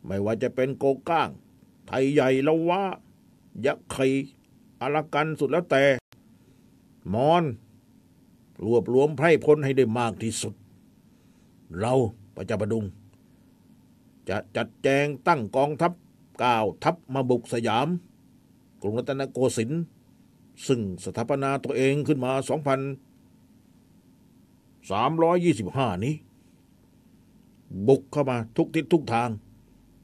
[0.05, 1.29] ไม่ว่าจะเป็นโกก้าง
[1.87, 2.81] ไทยใหญ่ละวะ
[3.65, 4.05] ยักษ์ไข่
[4.81, 5.83] อารากันสุดแล้วแต่
[7.13, 7.43] มอน
[8.65, 10.53] รวบรวมไพร่พลให้ได้มากที่สุด
[11.79, 11.93] เรา
[12.35, 12.85] พระเจ้าประดุง
[14.29, 15.91] จะจัดแจงตั้งกองทัพ
[16.43, 17.87] ก้าวทัพมาบุกสยาม
[18.83, 19.83] กรุงรัตนโกสินทร์
[20.67, 22.31] ซึ่งสถาปนาตัวเองขึ้นมา
[25.93, 26.15] 2,325 นี้
[27.87, 29.29] บุกเข้ามาทุกทิศทุกทาง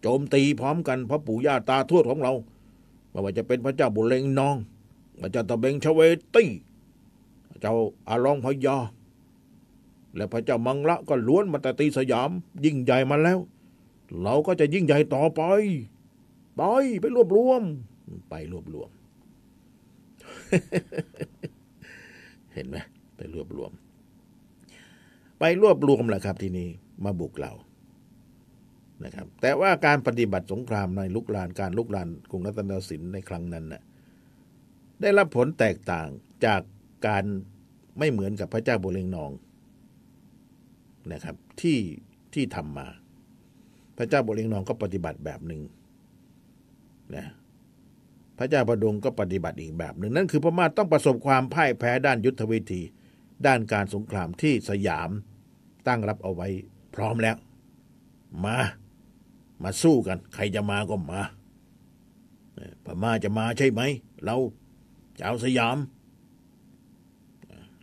[0.02, 2.34] โจมตีพร้อมกันพระปู่ย่าตาทวดของเรา
[3.10, 4.56] ไม่ว่าจะเป็นพระเจ้าบุเรงนอง
[5.20, 6.00] พระเจ้าตะเบงชเว
[6.36, 6.50] ตี้
[7.50, 7.74] พระเจ้า
[8.10, 8.78] อารองพยา
[10.16, 12.30] และพระเจ้ามังละก็ล้วนมาแต่ตีสยาม
[12.66, 13.40] ยิ่งใหญ่มาแล้ว
[14.22, 15.42] เราก็จะยิ่งใหญ่ต่อไป
[16.56, 16.62] ไป
[17.00, 17.64] ไปรวบรวม
[18.30, 18.90] ไปรวบรวม
[22.54, 22.78] เห็นไหม
[23.18, 23.72] ไปรวบรวม
[25.40, 26.68] ไปรวบรวมแหละครับ ทีนี้
[27.06, 27.54] มาบุกเรา
[29.06, 33.82] นะครับ แต่ว่าการปฏิบัติสงครามในลุกลานการลุกลานกรุงรัตนสินในครั้งนั้นน่ะ
[35.02, 36.08] ได้รับผลแตกต่าง
[36.46, 36.62] จาก
[37.08, 37.24] การ
[38.00, 39.32] ไม่เหมือนกับพระเจ้าบุเรงนอง
[41.14, 41.80] นะครับ ที่
[42.34, 42.88] ที่ทำมา
[43.98, 45.62] พระเจ้าบุเรงนองก็ปฏิบัติแบบหนึ่ง
[47.16, 47.26] นะ
[48.40, 52.82] พระเจ้าประดงก็ปฏิบัติอีกแบบหนึ่งนั่นคือพม่าต้องประสบความพ่ายแพ้ด้านยุทธวิธี
[53.46, 55.10] ด้านการสงครามที่สยาม
[55.88, 56.48] ตั้งรับเอาไว้
[56.96, 57.36] พร้อมแล้ว
[58.46, 58.58] มา
[59.64, 61.22] มาสู้กัน ใครจะมาก็มา
[62.86, 63.82] พม่าจะมาใช่ไหม
[64.26, 64.36] เรา
[65.18, 65.78] จะเอาสยาม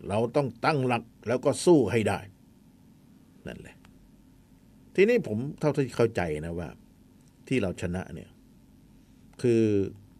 [0.08, 2.18] เราต้องตั้งหลักแล้วก็สู้ให้ได้
[3.46, 3.76] นั่นแหละ
[4.94, 6.68] ทีนี้ผมเท่าที่เข้าใจนะว่า
[7.48, 8.30] ที่เราชนะเนี่ย
[9.42, 9.62] คือ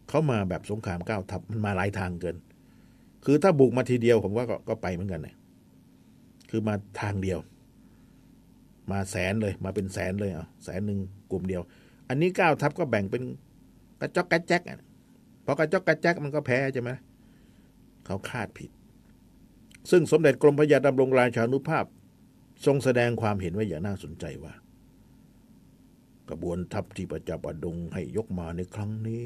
[0.09, 2.37] เขามาแบบสงครามก้าวทัพมันมาหลายทางเกิน
[3.25, 5.37] คือถ้าบุกมาทีเดียวผมว่าก็กไปเหมือนกันเนี่ย
[6.51, 7.39] คือมาทางเดียว
[8.91, 10.99] มาแสนเลย มาเป็นแสนเลยอะแสนหนึ่ง
[11.31, 11.63] กลุ่มเดียว
[12.09, 13.23] อันนี้ก้าวทัพก็แบ่งเป็น
[14.01, 14.79] กระจอกกระแจกอะ
[15.45, 16.91] พอกระจอกกระแจกมันก็แพ้ใช่ไหม
[18.07, 18.71] เขาคาดผิด
[19.91, 21.85] ซึ่งสมเด็จกรมพระยาดำรงราชานุภาพ
[22.67, 24.55] ทรงแสดงความเห็นไว้อย่างน่าสนใจว่า
[26.29, 29.23] กระบวนทัพที่ประจับอดงให้ยกมาในครั้งนี้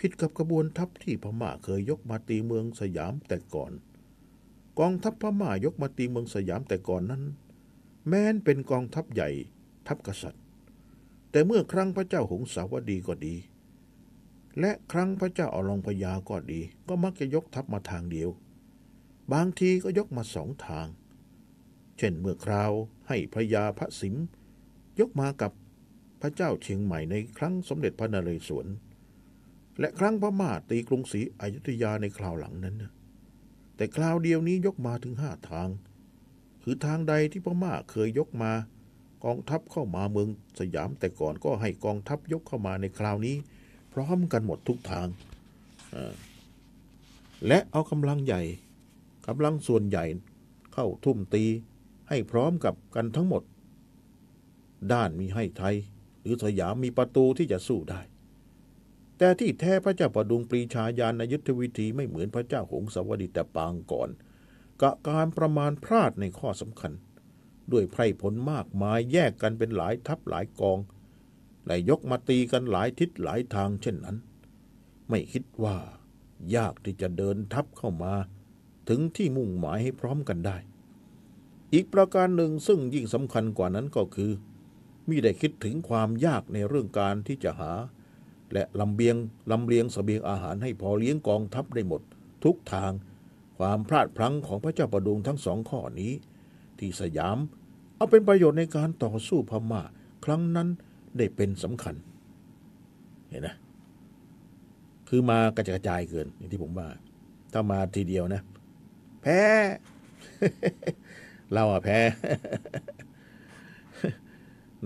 [0.00, 3.72] ผิดกับกระบวนทัพที่พม่าเคยยกมาตีเมืองสยามแต่ก่อน
[4.78, 7.22] กองทัพพม่ายกมาตีเมืองสยามแต่ก่อนนั้น
[8.08, 9.30] แม้นเป็นกองทัพใหญ่
[9.86, 10.42] ทัพกษัตริย์
[11.30, 13.34] แต่เมื่อครั้งพระเจ้าหงสาวดีก็ดี
[14.60, 18.30] และครั้งพระเจ้าอลองพยาก็ดี ก็มักจะยกทัพมาทางเดียว
[19.32, 20.86] บางทีก็ยกมาสองทาง
[21.98, 22.72] เช่นเมื่อคราว
[23.08, 24.16] ให้พระยาพระสิม
[25.00, 25.52] ยกมากับ
[26.20, 28.66] พระเจ้าเชียงใหม่ในครั้งสมเด็จพระนเรศวร
[29.80, 32.92] และครั้งพม่าตีกรุงศรีอยุธยาในคราวหลังนั้นนะ
[33.76, 35.68] แต่คราวเดียวนี้ยกมาถึงห้าทาง
[36.62, 38.52] คือทางใดที่พม่าเคยยกมา
[39.24, 43.36] กองทัพเข้ามาเมืองสยามแต่ก่อนก็ให้กองทัพยกเข้ามาในคราวนี้
[43.92, 45.08] พร้อมกันหมดทุกทาง
[47.46, 48.42] และเอากำลังใหญ่
[49.26, 50.04] กำลังส่วนใหญ่
[50.72, 51.44] เข้าทุ่มตี
[52.08, 53.42] ให้พร้อมกับกันทั้งหมด
[54.92, 55.74] ด้านมีให้ไทย
[56.20, 58.00] หรือสยามมีประตูที่จะสู้ได้
[59.18, 64.10] แต่ที่แท้พระเจ้าประดุงปรีชาญาณยุทธวิธีไม่เหมือนพระเจ้าหงสาวดีแต่ปางก่อน
[64.82, 66.92] กะการประมาณพลาดในข้อสำคัญ
[67.72, 70.78] ด้วยไพร่ผลมากมายแยกกันเป็นหลายทัพหลายกอง
[71.66, 74.16] และยกมาตีกันหลายทิศหลายทางเช่นนั้น
[75.08, 75.76] ไม่คิดว่า
[76.56, 78.14] ยากที่จะเดินทัพเข้ามา
[78.88, 80.56] ถึงที่มุ่งหมายให้พร้อมกันได้
[81.72, 84.32] อีกประการหนึ่งซึ่งยิ่งสำคัญกว่านั้นก็คือ
[85.08, 87.72] มิได้คิดถึงความยากในเรื่องการที่จะหา
[88.52, 89.16] และลำเบียง
[89.50, 92.00] ลำเลียงสเสบียงอาหารให้พอเลี้ยงกองทัพได้หมด
[92.44, 92.92] ทุกทาง
[93.58, 96.12] ความพลาดพลั้งของพระเจ้าประดุงทั้งสองข้อนี้
[96.78, 97.38] ที่สยาม
[97.96, 99.82] เอาเป็นประโยชน์ในการต่อสู้พม่า
[100.24, 100.68] ครั้งนั้น
[101.16, 101.94] ได้เป็นสำคัญ
[103.28, 103.54] เห็นนะ
[105.08, 106.88] คือมากระจายกระจายเกินอย่างที่ผมว่า
[107.52, 108.42] ถ้ามาทีเดียวนะ
[109.22, 109.40] แพ้
[111.52, 111.98] เราอะแพ้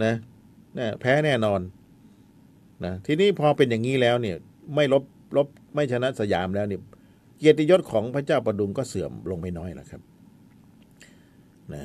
[0.03, 0.15] นะ
[0.79, 1.61] นะแพ้แน่นอน
[2.85, 4.37] นะทีนี้พอเป็นอย่างนี้แล้วเนี่ย
[4.75, 5.05] ไม่ลบ
[5.37, 6.81] ลบไม่ชนะสยามแล้วเนี่ย
[7.39, 10.03] เกียรติยศของพระเจ้าประดุงก็เสื่อมลงไม่น้อยแล้วครับ
[11.75, 11.85] นะ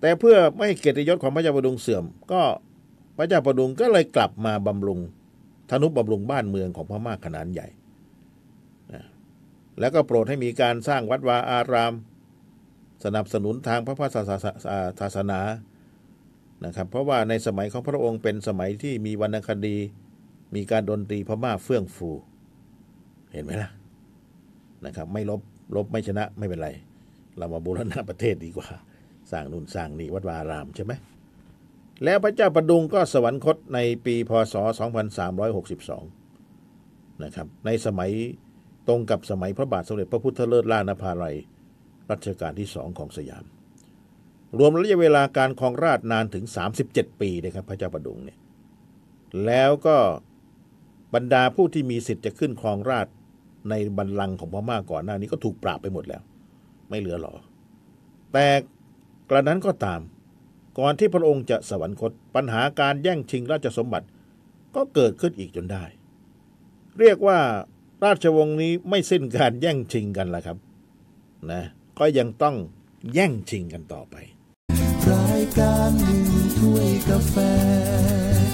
[0.00, 2.42] แต่เพื่อไม่ให้เกียรติยศของพระเจ้าประดุงเสื่อม ก็
[3.18, 5.00] พระเจ้าประดุงก็เลยกลับมาบำรุง
[5.70, 7.68] ธนุบำรุงบ้านเมืองของพม่าขนาดใหญ่
[8.92, 9.04] นะ
[9.80, 11.92] แล้วก็โปรดให้มีการสร้างวัดวาอาราม
[13.04, 14.16] สนับสนุนทางพระพุทธ
[15.00, 15.40] ศาสนา
[16.64, 19.76] นะครับ เพราะว่าในสมัยของพระองค์เป็นสมัยที่มีวรรณคดี
[20.54, 22.10] มีการดนตรีพม่าเฟื่องฟู
[23.32, 23.70] เห็นไหมล่ะ
[24.86, 25.40] นะครับ ไม่ลบ
[25.76, 26.68] ลบไม่ชนะไม่เป็นไร
[27.38, 28.68] เรามาบูรณะประเทศดีกว่า
[29.30, 30.92] สร้างนู่นสร้างนี่วัดวารามใช่ไหม
[32.04, 34.54] แล้วพระเจ้าประดุงก็สวรรคตในปีพศ
[36.28, 38.10] 2362 นะครับ ในสมัย
[38.88, 41.36] ตรงกับสมัยพระบาทสมเด็จพระพุทธเลิศล่านภาลัย
[42.10, 43.44] รัชกาลที่สองของสยาม
[44.56, 46.44] รวมระยะเวลาการครองราชนานถึง
[46.82, 48.38] 37 ปีนะครับพระเจ้าประดุงเนี่ย
[49.46, 49.96] แล้วก็
[51.14, 53.06] บรรดาผู้ที่มีสิทธิ์จะขึ้นครองราช
[53.70, 56.22] ในบัลลังก์ของพม่าก่อนหน้านี้ก็ถูกปราบไปหมดแล้ว
[56.88, 57.34] ไม่เหลือหรอ
[58.32, 58.46] แต่
[59.30, 60.00] กระนั้นก็ตาม
[60.78, 64.06] ก่อนที่พระองค์จะสวรรคตปัญหาการแย่งชิงราชสมบัติ
[64.76, 65.84] ก็เกิดขึ้นอีกจนได้
[66.98, 67.38] เรียกว่า
[68.04, 70.56] ราชวงศ์นี้ไม่สิ้นการแย่งชิงกันละครับ
[71.50, 71.62] นะ
[71.98, 72.56] ก็ยังต้อง
[73.12, 74.16] แย่งชิงกันต่อไป
[75.12, 76.28] รายการหนึ่ง
[76.58, 77.36] ถ้วยกาแฟ